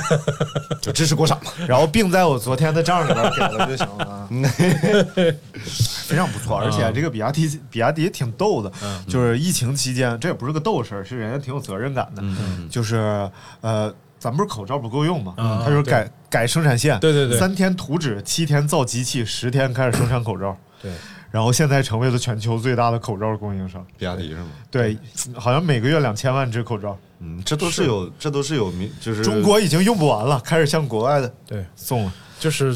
[0.81, 1.51] 就支持国产嘛。
[1.67, 4.29] 然后并在我昨天的账里边给了就行了啊，
[6.07, 6.57] 非常不错。
[6.57, 8.71] 而且这个比亚迪，比亚迪也挺逗的，
[9.07, 12.23] 就是疫情期间，这也不是个逗事儿，是人家挺有责任感的，
[12.69, 13.29] 就是
[13.61, 13.93] 呃。
[14.17, 15.35] 咱不是口罩不够用嘛？
[15.37, 20.91] 嗯他就是改改生产线，对对对三天图纸，七天造机器，十天开始生产口罩，对，
[21.35, 23.85] 然后现在成为了全球最大的口罩供应商。
[23.97, 24.47] 比亚迪是吗？
[24.71, 24.97] 对，
[25.33, 32.13] 好像每个月两千万只口罩，嗯，这都是有，这都是有名，就是中国已经用不完了，开始向国外的对，送了。
[32.39, 32.73] 就是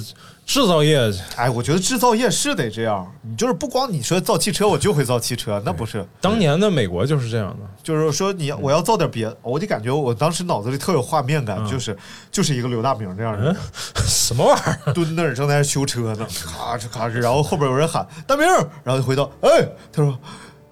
[0.50, 1.00] 制造业，
[1.36, 7.58] 哎，我觉得制造业是得这样，你就是不光你说造汽车，我就会造汽车，那不是，当年的美国就是这样的。
[7.84, 11.96] 就是说你我要造点别的，我就感觉我当时脑子里特有画面感，就是
[12.32, 13.56] 就是一个刘大明这样的人，
[14.08, 14.92] 什么玩意儿？
[14.92, 18.44] 蹲那儿正在那修车呢，咔哧咔哧，然后后边有人喊大明，
[18.84, 20.18] 然后就回到，哎，他说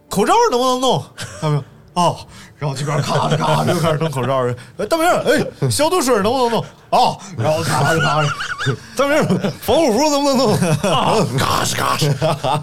[0.09, 1.03] 口罩能不能弄？
[1.39, 1.63] 大明儿
[1.93, 2.17] 哦，
[2.59, 4.43] 然后这边咔哧咔哧就开始弄口罩，
[4.77, 6.59] 哎，大明儿，哎，消毒水能不能弄？
[6.89, 8.27] 啊，然后咔哧咔哧，
[8.95, 9.23] 大明
[9.61, 10.57] 防护服能不能弄？
[11.37, 12.11] 嘎吱嘎吱，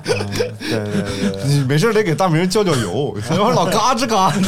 [0.02, 0.16] 对
[0.58, 1.44] 对对对。
[1.44, 4.42] 你没事得给大明浇浇油，要不然老嘎吱嘎吱。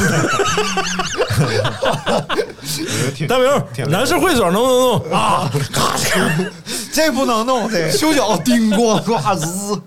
[3.27, 3.47] 大明，
[3.89, 5.49] 男士会所能不能弄啊？
[5.71, 6.51] 嘎吱
[6.91, 9.81] 这不能弄这修脚叮咣呱滋。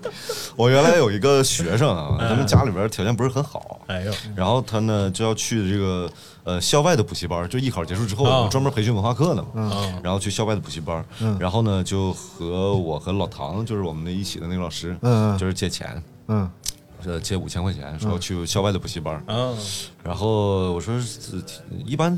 [0.55, 6.09] 我原来有一个学生啊，他们家里边条件不是很好，哎呦，然后他呢就要去这个
[6.43, 9.99] 呃校外的补习班，就艺考结束之后，啊我们专门培训文化课的嘛，嗯。
[10.03, 11.03] 然后去校外的补习班，
[11.39, 16.49] 然后呢就和我和老唐，就是我们那一起的那个老师，嗯就是借钱，嗯。
[17.03, 19.51] 呃借五千块钱，说去校外的补习班，啊，
[20.03, 20.93] 然后我说
[21.83, 22.15] 一般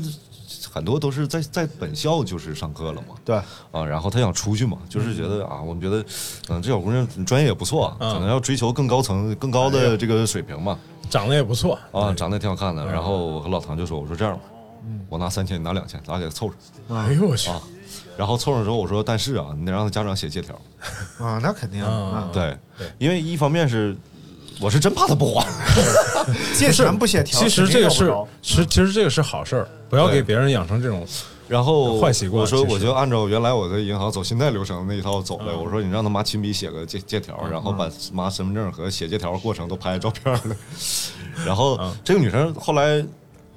[0.70, 3.34] 很多都是在在本校就是上课了嘛，对，
[3.70, 6.04] 啊，然后他想出去嘛，就是觉得啊，我们觉得，
[6.50, 8.12] 嗯，这小姑娘专业也不错，嗯。
[8.12, 10.78] 可能要追求更高层、更高的这个水平嘛，
[11.08, 12.84] 长得也不错啊，长得也挺好看的。
[12.86, 14.40] 然后我和老唐就说，我说这样吧，
[15.08, 17.60] 我拿三千，你拿两千，咱俩给他凑上哎呦我去，啊。
[18.16, 20.54] 然后凑上之后，我说，但是啊，你得让他家长写借条，
[21.18, 23.96] 啊，那肯定啊，对对，因为一方面是
[24.60, 25.46] 我是真怕他不还，
[26.56, 31.06] 借钱不写条，其实这个是肯定要不着，其实其实这个是好事儿，不要给别人养成这种
[31.46, 35.56] 然后坏习惯我说我就按照原来我在银行走信贷流程那一套走了。
[35.56, 40.56] 我说你让他妈亲笔写个借借条，然后把妈身份证和写借条过程都拍照片了。
[41.44, 43.04] 然后这个女生后来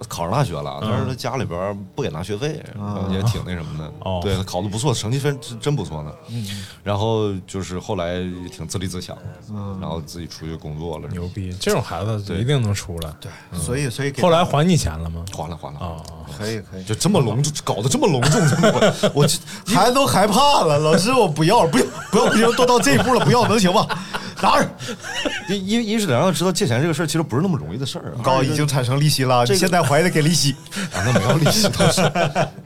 [0.08, 3.92] 考上大学了，但是他家里边不给拿学费，然后也挺那什么的。
[4.06, 6.12] 哦对，他考的不错，成绩分真真不错呢。
[6.84, 9.18] 然后就是后来也挺自立自强，
[9.82, 11.08] 然后自己出去工作了。
[11.10, 13.10] 牛逼，这种孩子一定能出来。
[13.20, 15.26] 对，所以所以后来还你钱了吗？
[15.36, 15.98] 还了还了，啊，
[16.38, 19.28] 可以可以，就这么隆重，搞得这么隆重，这么我
[19.74, 23.88] 孩子都害怕了，老师我不要了，不要不要不行，都到这一步了，不要能行吗？
[24.40, 24.70] 拿着，
[25.50, 28.22] 一一一是得让他知道借钱这个事儿其实不是那么容易的事儿啊。
[28.24, 30.56] 高已经产生利息了，这个现在还得给利息。
[30.94, 31.68] 啊，那没有利息。
[31.70, 32.02] 倒 是，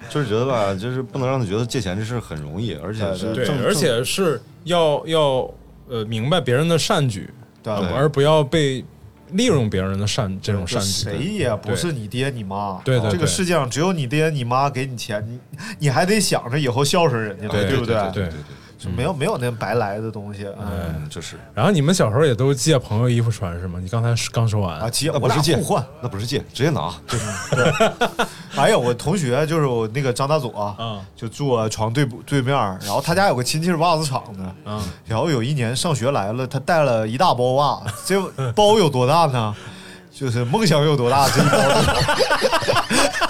[0.10, 5.50] 就是觉得吧，就是不能让他觉得借钱这事很容易，而且是对，正而且是要要
[5.88, 7.30] 呃明白别人的善举，
[7.64, 7.74] 对。
[7.74, 8.84] 呃而不要被
[9.32, 10.88] 利用别人的善这种善举。
[10.88, 15.40] 谁也不是你爹你妈，对对对这个世界上只有你爹你妈给你钱，你
[15.80, 17.96] 你还得想着以后孝顺人家，对不对？
[18.12, 18.34] 对对对，
[18.84, 20.46] 就没有没有那白来的东西。
[20.60, 23.78] 嗯嗯，就是然后你们小时候也都借朋友衣服穿是吗？
[23.82, 26.92] 你刚才刚说完啊，借我俩那不是借互换。，那不是借，直接拿。
[28.58, 38.20] 哎呀，我同学就是我那个张大佐啊嗯就住我床对对面，然后他家有个亲戚是袜子厂的，嗯然后有一年上学来了，他带了一大包袜，这
[38.54, 39.56] 包有多大呢？
[40.12, 41.58] 就是梦想有多大，这一包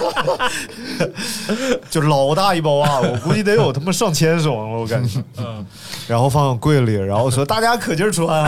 [1.90, 5.22] 就老大一包袜子，我估计得有他妈上千双了，我感觉。
[5.38, 5.66] 嗯
[6.08, 8.42] 然后放柜里，然后说大家可劲儿穿。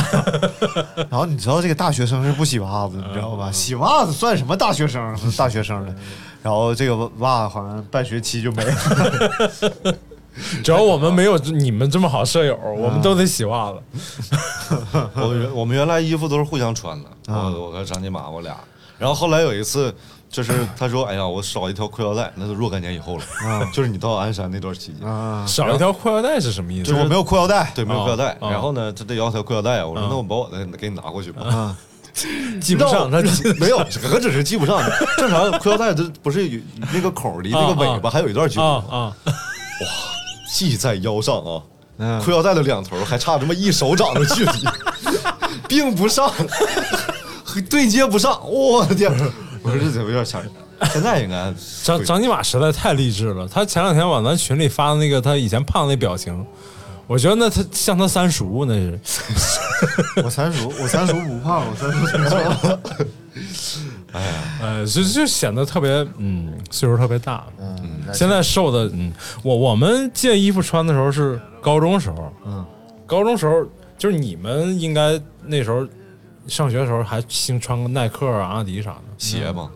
[1.08, 3.50] 然后你知道这个大学生是不洗袜子，你知道吧？
[3.52, 5.16] 洗袜子算什么大学生？
[5.38, 5.94] 大学生的。
[6.42, 8.74] 然后这个袜好像半学期就没了。
[10.64, 13.78] 只要我们没有你们这么好舍友，我们都得洗袜子。
[15.14, 18.54] 我们原我们原来衣服都是互相穿的，我我和张金马我俩。
[18.98, 19.94] 然后后来有一次，
[20.34, 23.22] 就是他说：“哎呀，我少一条裤腰带，那是若干年以后了。
[23.72, 26.90] ”就是你到鞍山那段期间，啊，少一条裤腰带是什么意思？
[26.90, 27.70] 就是我没有裤腰带。
[27.72, 28.36] 对，没有裤腰带。
[28.40, 31.76] 哦然后呢，他得要条裤腰带，我说：“那我把我的给你拿过去吧。”啊，
[32.60, 33.22] 系不上，他
[33.60, 34.82] 没有，何止是系不上，
[35.18, 36.60] 正常裤腰带它不是有
[36.92, 39.86] 那个口离那个尾巴还有一段距离吗，啊 哇，
[40.50, 41.62] 系在腰上啊。
[41.96, 44.52] 嗯裤腰带的两头还差这么一手掌的距离，
[45.68, 46.28] 并不上，
[47.70, 48.40] 对接不上。
[48.50, 49.12] 我的天！
[49.64, 50.50] 我说这怎么有点吓人？
[50.92, 51.52] 现在应该
[51.82, 53.48] 张张尼玛实在太励志了。
[53.48, 56.44] 他前两天往咱群里发的那个他以前胖那表情，
[57.06, 59.00] 我觉得那他像他三叔那是。
[60.22, 62.78] 我三叔，我三叔不胖，我三叔挺壮。
[64.60, 67.44] 呃，就就显得特别，嗯，岁数特别大。
[67.58, 69.12] 嗯，现在瘦的，嗯，
[69.42, 72.64] 我我们借衣服穿的时候是高中时候，嗯，
[73.06, 73.64] 高中时候
[73.96, 75.86] 就是你们应该那时候
[76.46, 79.70] 上学的时候还兴穿个耐克啊、阿迪啥的，鞋吗？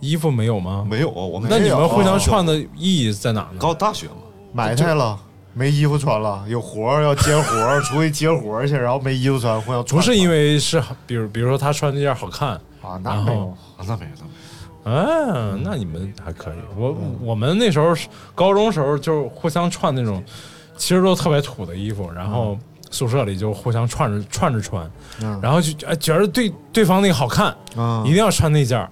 [0.00, 0.86] 衣服没有吗？
[0.88, 3.58] 没有，我们那你们互相哦穿的意义在哪呢？
[3.58, 4.14] 高大学嘛，
[4.52, 5.18] 埋汰了。
[5.54, 13.48] 没衣服穿了，有活儿要接活儿，出去接活儿去，然后没衣服穿，互相不是因为为是，比如比如说他穿这件好看，啊，那没有。
[13.76, 15.12] 啊，那没有，那没有。
[15.52, 16.56] 啊，那你们还可以。
[16.74, 17.94] 我我们那时候
[18.34, 20.24] 高中时候就互相串那种，
[20.78, 22.58] 其实都特别土的衣服，然后
[22.92, 24.88] 宿舍里就互相串着串着穿，
[25.20, 28.88] 嗯然后就哎觉得对对方那个好看，嗯一定要穿那件儿，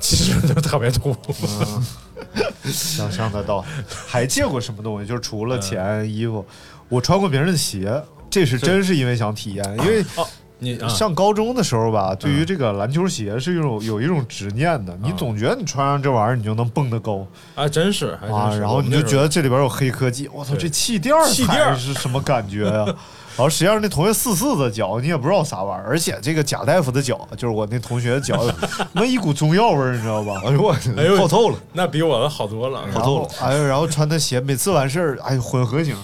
[0.00, 1.14] 其实就特别土。
[2.64, 3.64] 想象得到，
[4.06, 5.06] 还借过什么东西？
[5.06, 6.44] 就是除了钱、衣服，
[6.88, 9.64] 我穿过别人的鞋，这是真是因为想体验。
[9.80, 10.24] 因为哦，
[10.60, 17.26] 你啊，上高中的时候吧，对于这个篮球鞋是一种有一种执念的，你总觉得你穿上这玩意儿你就能蹦得高
[17.56, 22.86] 啊，真是，啊，然后你就觉得这里边有黑科技，我操，这气垫儿气垫是什么感觉呀？
[23.34, 28.44] 然后实际上那同学四四的脚，你也不知道啥玩意儿，而且这个贾大夫的脚，就是我那同学的脚，
[28.92, 30.42] 那一股中药味儿，你知道吧？
[30.44, 31.58] 哎呦我，哎呦泡透了。
[31.72, 32.84] 那比我的好多了。
[32.92, 35.96] 好透了哎呦，然后穿的鞋，每次完事儿，哎呦，混合型，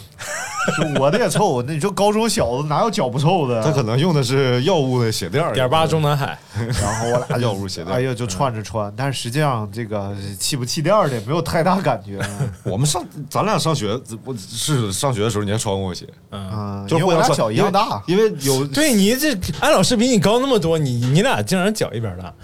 [0.77, 1.63] 就 我的也臭。
[1.63, 3.63] 那你说高中小子哪有脚不臭的？
[3.63, 6.39] 他可能用的是药物的鞋垫儿，点八中南海，
[6.81, 12.21] 然后我俩 药物鞋垫哎呀，就串着穿，但是实际上这个气不气垫儿的也没有太大感觉。
[12.65, 18.03] 我们上咱俩上学，我是上学的时候你还穿过鞋，嗯，嗯，就我俩脚一样大。
[18.07, 22.35] 因为有对你这安老师比你高那么多，你你俩竟然脚一边大，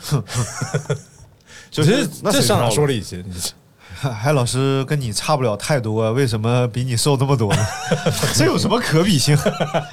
[1.71, 3.25] 就这是那这上哪说理去？
[3.27, 3.35] 你
[4.05, 7.67] 这海老师跟你差不了太多，为什么比你瘦那么多呢？
[8.37, 9.35] 这有什么可比性？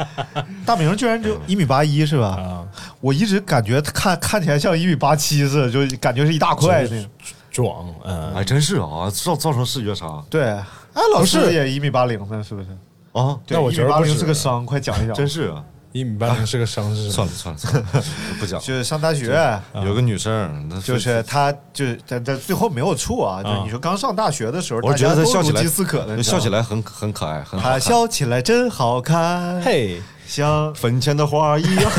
[0.66, 2.28] 大明居然就一米八一是吧？
[2.36, 2.68] 啊，
[3.00, 7.10] 我一直感觉看看起来像一米八七似的，就感觉是一大块那种。
[7.50, 12.68] 壮，嗯，还，真是啊，造造成视觉差对，哎，老师也一米八零呢，是不是？
[13.14, 15.16] 啊，对那我觉得八零是个伤，快讲一讲。
[15.16, 18.04] 真是啊，一米八零是个生是算了算了算了，
[18.40, 18.60] 不讲。
[18.62, 23.42] 就是上大学，有个女生，那就是她，就是但但最后没有处啊。
[23.42, 26.52] 就是你说刚上大学的时候，我觉得她笑起来笑起。
[26.52, 27.80] 来很很可爱，很好他看。
[27.82, 31.92] 笑起来真好看，嘿，像坟前的花一样，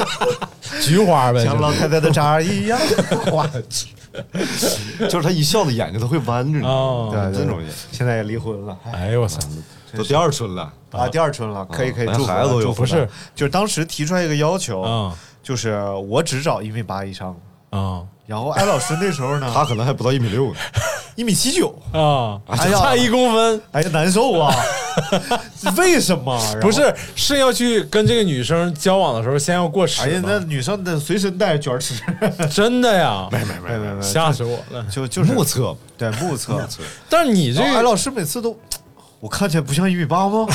[0.80, 2.80] 菊花呗，像老太太的渣一样。
[3.32, 3.46] 哇，
[4.98, 7.10] 就是她一笑的眼睛都会弯着，你知道哦？
[7.12, 9.38] 对对这种人现在也离婚了，哎哎呦我操，
[9.96, 17.34] 都第二春了，啊，第二春了，可以可以祝福孩子都有祝福不是就是当时提出来一个要求，啊就是我只找一米八以上，
[17.70, 20.56] 啊然后艾老师那时候呢，他可能还不到一米六呢。
[21.16, 24.54] 一米七九，啊，哎呀差一公分，哎呀难受啊，
[25.76, 26.40] 为什么？
[26.62, 30.38] 不是是要去跟这个女生交往的时候，先要过尺哎呀，那？
[30.38, 31.94] 女生得随身带卷尺，
[32.50, 34.86] 真的呀，没没没没，吓死我了。
[34.90, 36.64] 就就是目测对目测。
[37.08, 38.56] 但是你这个艾老师每次都，
[39.20, 40.46] 我看起来不像一米八吗？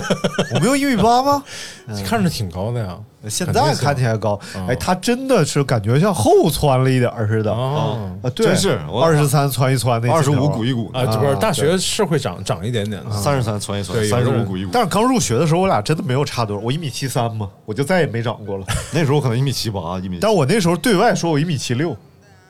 [0.54, 1.42] 我没有一米八吗？
[2.06, 2.96] 看着挺高的呀，
[3.28, 7.52] 现在看起来高，嗯哎，他真的是感觉像后窜了一点儿似的。
[7.52, 8.10] 哦。
[8.22, 14.70] 啊，对，真是二十三窜一窜那二十五鼓一鼓，啊，这不是啊大学是会长长一点点的，三十三窜一窜，三十五鼓一鼓。
[14.72, 18.64] 但是刚入学的时候，我俩真的没有差多少，我一米七三嘛，我就再也没长过了。
[18.94, 21.94] 那时候可能一米七八，一米，但我那时候对外说我一米七六，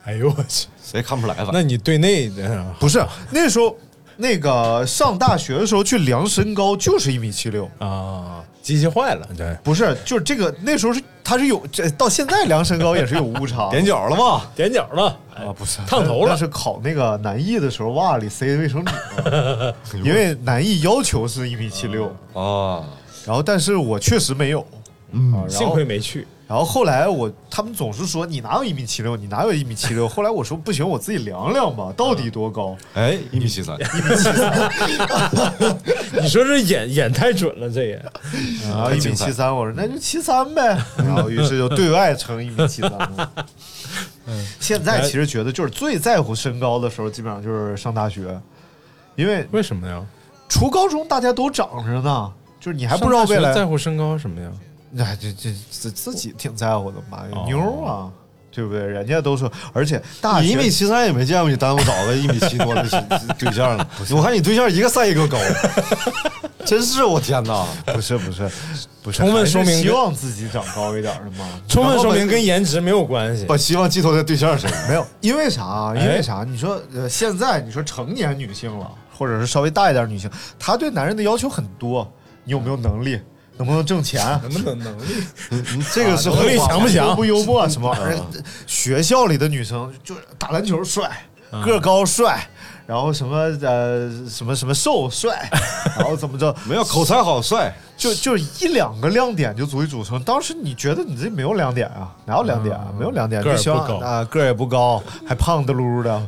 [0.05, 1.51] 哎呦我去，谁看不出来吧？
[1.53, 3.77] 那你对内的不是那时候
[4.17, 13.71] 那个上大学的时候去量身高就是一米七六，啊，机器坏了，对，不是，就是这个那时候是他是有这到现在量身高也是有误差。
[13.71, 14.43] 踮脚了吗？
[14.57, 15.79] 踮脚了，啊，不是。
[15.87, 16.29] 烫头了。
[16.31, 18.95] 那是考那个南艺的时候袜里塞卫生纸，
[20.05, 22.85] 因为南艺要求是一米七六，啊，
[23.27, 24.67] 然后但是我确实没有，
[25.13, 30.07] 嗯，幸亏没去，然后后来我他们总是说你哪有一米七六，你哪有一米七六？
[30.07, 32.77] 后来我说不行，我自己量量吧，到底多高？
[32.93, 34.71] 哎，一米七三，一米七三
[36.21, 38.05] 你说这演演太准了，这也
[38.63, 43.47] 然后一米七三，我说那就七三呗，然后于是就对外称一米七三了。
[44.61, 48.39] 现在其实觉得就是最在乎身高的时候，基本上就是上大学，
[49.17, 50.05] 因为为什么呀？
[50.47, 52.31] 初高中大家都长着呢，
[52.61, 54.51] 就是你还不知道未来在乎身高什么呀？
[54.99, 58.11] 哎，这这自自己挺在乎的嘛，有妞啊，
[58.53, 58.81] 对不对？
[58.81, 62.83] 人家都说，而且大你一米七三也没见过你耽误找个一米七多的
[63.39, 63.87] 对象呢。
[64.13, 65.37] 我看你对象一个赛一个高，
[66.65, 67.67] 真是我天哪！
[67.87, 68.49] 不是不是
[69.03, 71.45] 不是，充分说明希望自己长高一点的嘛。
[71.69, 74.89] 充分说明跟颜值没有关系把希望寄托在对象身上。
[74.89, 75.93] 没有，因为啥啊？
[75.97, 76.45] 因哎为啥？
[76.49, 78.89] 你说呃，现在你说成年女性了，
[79.19, 82.09] 或者是稍微大一点女性，她对男人的要求很多，
[82.45, 83.21] 你有没有能力？
[83.57, 84.25] 能不能挣钱？
[84.43, 85.25] 能不能能力？
[85.51, 88.21] 嗯这个是能力强不强幽不幽默什么玩意儿？
[88.67, 91.11] 学校里的女生就是打篮球帅，
[91.65, 92.47] 个高帅，
[92.87, 95.49] 然后什么呃什么什么瘦帅，
[95.97, 96.55] 然后怎么着？
[96.65, 100.23] 没有口才好帅，就就一两个亮点就足以组成。
[100.23, 102.13] 当时你觉得你这没有亮点啊？
[102.27, 102.87] 哪有亮点啊？
[102.99, 106.21] 没有亮点，个儿不高啊，个儿也不高，还胖的噜的。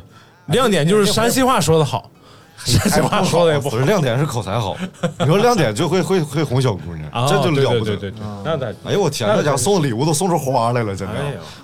[0.47, 2.09] 亮点就是山西话说的好，
[2.65, 4.75] 山西话说的也不是亮点是口才好。
[5.19, 7.95] 你说亮点就会会会哄小姑娘，啊，这就了不得。
[7.95, 11.13] 对对对对，那得哎呦我天，那家伙送的礼物都送出花来了，真的。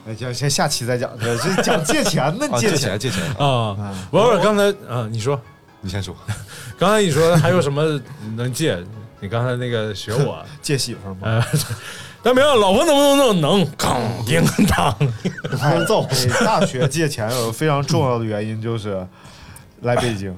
[0.07, 3.75] 哎先先下期再讲，这这讲借钱呢，啊，借钱钱借钱，啊！
[4.11, 5.39] 不是刚才啊，你说
[5.81, 6.15] 你先说。
[6.77, 7.99] 刚才你说还有什么
[8.35, 8.77] 能借？
[9.19, 11.19] 你刚才那个学我，借媳妇儿嘛。
[11.23, 11.43] 呃，
[12.21, 13.67] 但没有老婆能不能弄能？
[13.77, 14.95] 咣叮当。
[16.45, 19.05] 大学借钱有个非常重要的原因就是
[19.81, 20.35] 来北京，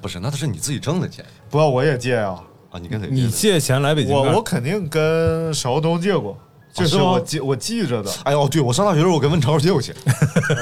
[0.00, 2.78] 不是，那都是你自己挣的钱不要我也借啊，啊！
[2.78, 3.08] 你跟谁？
[3.10, 3.30] 你？
[3.30, 4.14] 借钱来北京？
[4.14, 6.38] 我我肯定跟邵东借过，
[6.72, 9.94] 这是我记我记着的哎呦，对我上大学的时候，我跟文超借过钱，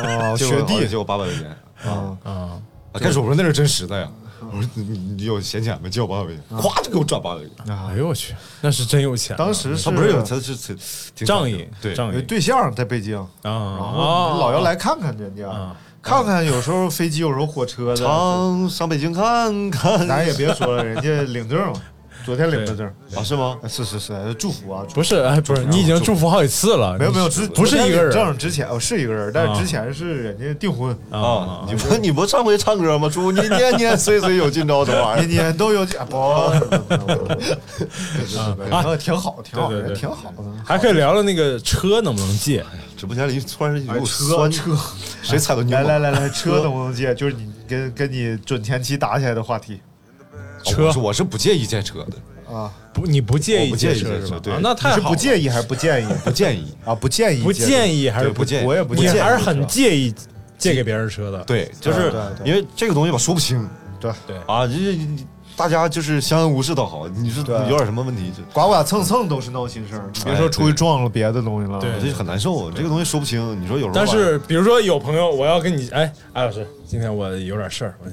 [0.05, 1.57] 啊，学弟借我八百块钱。
[1.85, 2.61] 啊，啊，
[2.95, 4.09] 开始我说那是真实的呀。
[4.55, 5.89] 我说你有闲钱吗？
[5.89, 7.79] 借我八百块钱，咵就给我转八百块钱。
[7.89, 9.39] 哎呦我去，那是真有钱啊。
[9.39, 10.77] 当时他不是有，他是是
[11.15, 20.07] 挺仗义，对，仗义有对象在北京，啊，然然后老要来看看人家啊，看看有时候飞机，有时候火车的，常上北京看看。
[20.07, 21.83] 咱也别说了，人家领证了，
[22.25, 23.59] 昨天领的证，啊，是吗？
[23.63, 33.09] 啊是是是，祝福啊，福不是，哎，不是，你已经祝福好几次了，没有没有，你之不是一个人证之前哦是一个人，但啊是之前是人家订婚，啊啊，你不你不上回唱歌吗？
[33.13, 35.45] 祝你年年岁岁有今朝这玩意年儿。
[35.53, 36.19] 年年都有啊不，
[38.71, 40.45] 啊挺好挺好，对对对挺好的。
[40.65, 42.65] 还可以聊聊那个车能不能借？
[42.97, 43.99] 直播间里突然有哎
[44.49, 44.79] 车
[45.23, 45.73] 谁踩到你？
[45.73, 47.13] 来来来来，车能不能借？
[47.15, 49.81] 就是你跟跟你准前妻打起来的话题
[50.65, 54.41] 车我是我是不介意借车的，啊，不，你不介意不介意借车是吧？
[54.43, 54.53] 对。
[54.53, 56.75] 啊那太好是不介意还是不建议 不建议。
[56.85, 56.95] 啊？
[56.95, 60.15] 不建议，不建议还是不建议我也不你建议，还是很介意
[60.59, 61.43] 借给别人车的。
[61.45, 62.13] 对，就是
[62.45, 63.69] 因为这个东西吧，说不清。
[64.01, 64.13] 对。
[64.27, 64.37] 对。
[64.47, 64.99] 啊，这这
[65.63, 67.07] 大大家就是相安无事倒好。
[67.09, 71.79] 你是有点什么问题，就刮刮蹭蹭都是闹心事儿，别说出去撞了别的东西了。
[71.79, 72.69] 对这就很难受。
[72.73, 73.61] 这个东西说不清。
[73.63, 78.11] 你说有时候，但是比如说有朋友，我要跟你，哎，艾老师，今天我有点事儿，我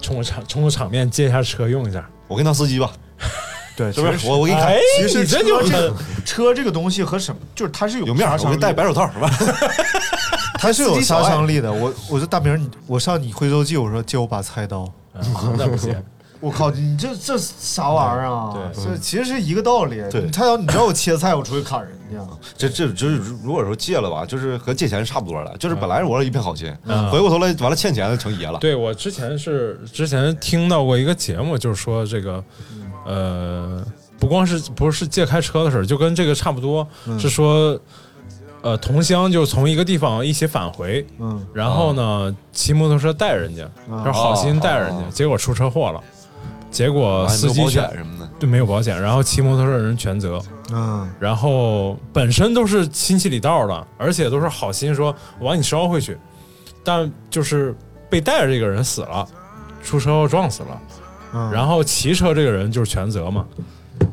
[0.00, 2.90] 冲个场冲个场面，借一下车用一下，我跟当司机吧，
[3.76, 4.26] 对，是不是？
[4.26, 9.30] 我我给你看哎，其实你这就车这个 车这个东西和什么，就是它是有有面儿，我给戴白手套，是吧？
[10.58, 11.70] 它是有杀伤力的。
[11.70, 14.90] 我我说大明，你我上你徽州记，我说借我把菜刀。
[15.12, 15.20] 啊
[15.56, 15.92] 那不行，
[16.40, 18.52] 我靠，你这这啥玩意儿啊？
[18.54, 20.02] 对这其实是一个道理。
[20.10, 20.22] 对。
[20.22, 22.18] 你菜刀，你知道我切菜，我出去砍人家。
[22.56, 27.10] 这这就是如果说借了吧，就是和借钱是差不多了，就是本来我是一片好心，嗯。
[27.10, 28.58] 回过头来完了欠钱成爷了。
[28.60, 32.42] 对我之前是之前听到过一个节目，就是说这个，
[33.04, 33.84] 呃，
[34.18, 36.86] 不光是不是借开车的事儿，就跟这个差不多，
[37.18, 37.78] 是说，
[38.62, 46.02] 呃，同乡就从一个地方一起返回，嗯，然后呢，骑摩托车带人家，就是好心带人家，结果出车祸了，
[46.70, 50.40] 结果司机全险什么的，对没有保险，然后骑摩托车的人全责，
[50.72, 51.08] 嗯。
[51.18, 56.16] 然后本身都是亲戚里道的，而且都是好心说我帮你捎回去，
[56.84, 57.74] 但就是
[58.10, 59.26] 被带着这个人死了，
[59.82, 60.82] 出车祸撞死了，
[61.34, 63.46] 嗯，然后骑车这个人就是全责嘛，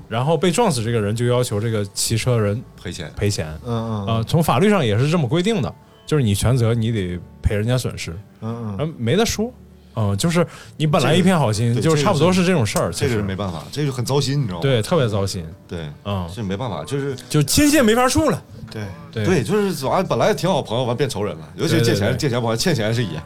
[0.08, 3.12] 然后被撞死这个人就要求这个骑车人赔钱。
[3.16, 4.06] 赔钱，嗯嗯。
[4.08, 5.74] 呃，从法律上也是这么规定的，
[6.06, 9.51] 就是你全责你得赔人家损失，嗯嗯，嗯，没得说。
[9.96, 10.46] 嗯，就是
[10.78, 14.62] 你本来一片好心，对就是差不多是这种事儿，这个是没办法，这个很糟心，你知道吗？
[14.62, 15.46] 对，特别糟心。
[15.68, 18.41] 对，嗯，这没办法，就是就亲戚也没法处了。
[18.70, 21.48] 对，对对，就是完本来挺好朋友，完变仇人了。
[21.56, 23.24] 尤其是借钱，借钱不还，欠钱是一样。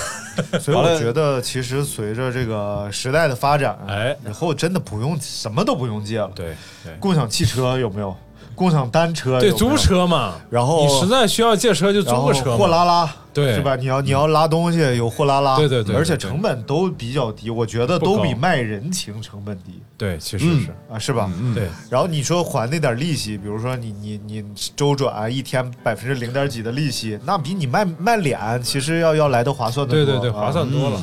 [0.60, 6.30] 所以我觉得其实随着这个时代的发展，哎以后真的不用什么都不用借了。
[6.34, 6.54] 对
[6.84, 8.14] 对共享汽车有没有？
[8.54, 10.34] 共享单车对，租，车嘛。
[10.50, 12.56] 然后你实在需要借车就租个车。
[12.56, 13.76] 货拉拉，对是吧？
[13.76, 21.30] 你要你要拉东西有货拉拉，对对对而且成本都比较低，我觉得都比卖人情成本低对，其实嗯是啊，是吧？
[21.54, 24.44] 对然后你说还那点利息，比如说你你你
[24.74, 31.00] 周转一天百分之零点几的利息，那比你卖卖脸其实要要来的划算的多，对对对，啊划算多了。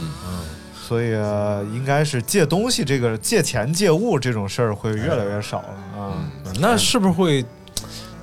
[0.88, 6.14] 所以、啊应该是借东西这个借钱借物这种事儿会越来越少了啊。
[6.46, 7.44] 嗯那是不是会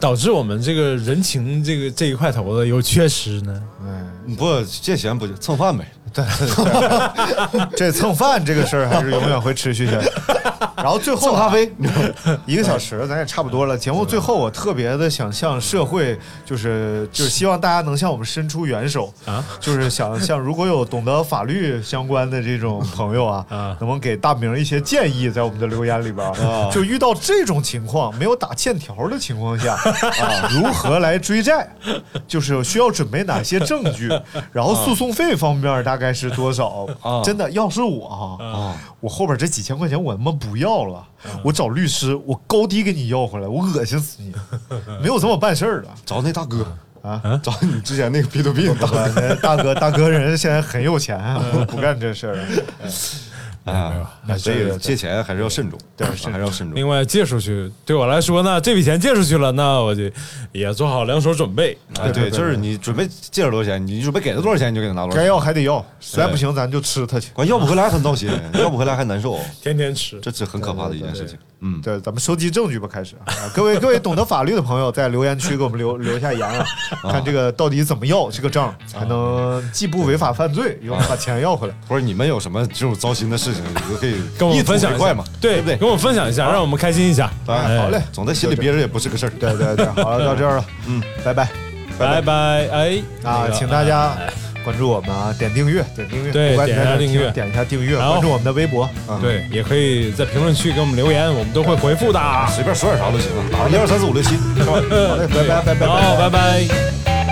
[0.00, 3.62] 导致我们这个人情这个这一块头子有缺失呢？
[3.82, 5.86] 嗯，不借钱不就蹭饭呗？
[7.76, 10.10] 这蹭饭这个事儿还是永远会持续下去。
[10.76, 11.72] 然后最后咖啡，
[12.44, 13.76] 一个小时，咱也差不多了。
[13.76, 23.76] 节目最后，我特别的想向社会，就是就是希望大家能向我们伸出援手啊，就是想像如果有懂得法律相关的这种朋友啊，啊。
[23.80, 29.74] 能不能给大明一些建议，在我们的留言里边啊，就遇到这种情况，没有打欠条的情况下
[30.20, 31.66] 啊，如何来追债，
[32.26, 34.08] 就是需要准备哪些证据，
[34.52, 36.86] 然后诉讼费方面大概是多少？
[37.00, 41.06] 啊真的，要是我啊，啊，我后边这几千块钱我他妈不要了，
[41.44, 44.32] 我找律师，我高低给你要回来，我恶心死你！
[45.00, 46.66] 没有这么办事儿的找那大哥
[47.02, 47.40] 啊！
[47.42, 49.34] 找你之前那个 P to P 大哥。
[49.42, 52.34] 大哥，大哥人现在很有钱，啊不干这事儿。
[52.36, 52.56] 没
[53.72, 56.74] 有没有哎，这个这个借钱还是要慎重，对还是要慎重。
[56.74, 60.02] 另外借出去，对我来说呢，这笔钱借出去了，那我就
[60.52, 61.76] 也做好两手准备。
[61.98, 65.24] 哎，对，就是你准备借了多少钱，你准备给他多少钱，你就给他拿多少该。
[65.24, 67.30] 要还得要，实在不行咱就吃他去。
[67.32, 71.38] 管要不回来很闹心， 要不回来还难受，天天吃，这是很可怕的一件事情。
[71.66, 73.32] 嗯，对，咱们收集证据吧，开始啊！
[73.56, 76.64] 各位各位懂得法律的朋友，在留言区给我们留留下言啊，
[77.10, 81.74] 看这个到底怎么要这个账，才能既不违法犯罪，又能把钱要回来。
[81.88, 85.76] 或者你们有什么这种糟心的事情，你就可以跟我们分享一下嘛，对对不对？
[85.78, 87.32] 跟我们分享一下，让我们开心一下。
[87.46, 89.30] 哎，好嘞总在心里憋着也不是个事儿。
[89.40, 91.48] 对对对，好了，到这儿了，嗯，拜拜
[91.98, 93.48] 拜拜，哎，啊那！
[93.48, 94.30] 个请大家哎
[94.64, 102.18] 关注我们啊，点订阅，点订阅，对点一下订阅点一下订阅，关注我们的微博，啊，对，也可以在评论区给我们留言，我们都会回复的。
[102.18, 104.72] 啊随便说点啥都行啊，一二三四五六七，是吧？
[105.08, 107.23] 好嘞，拜拜拜拜好，拜拜。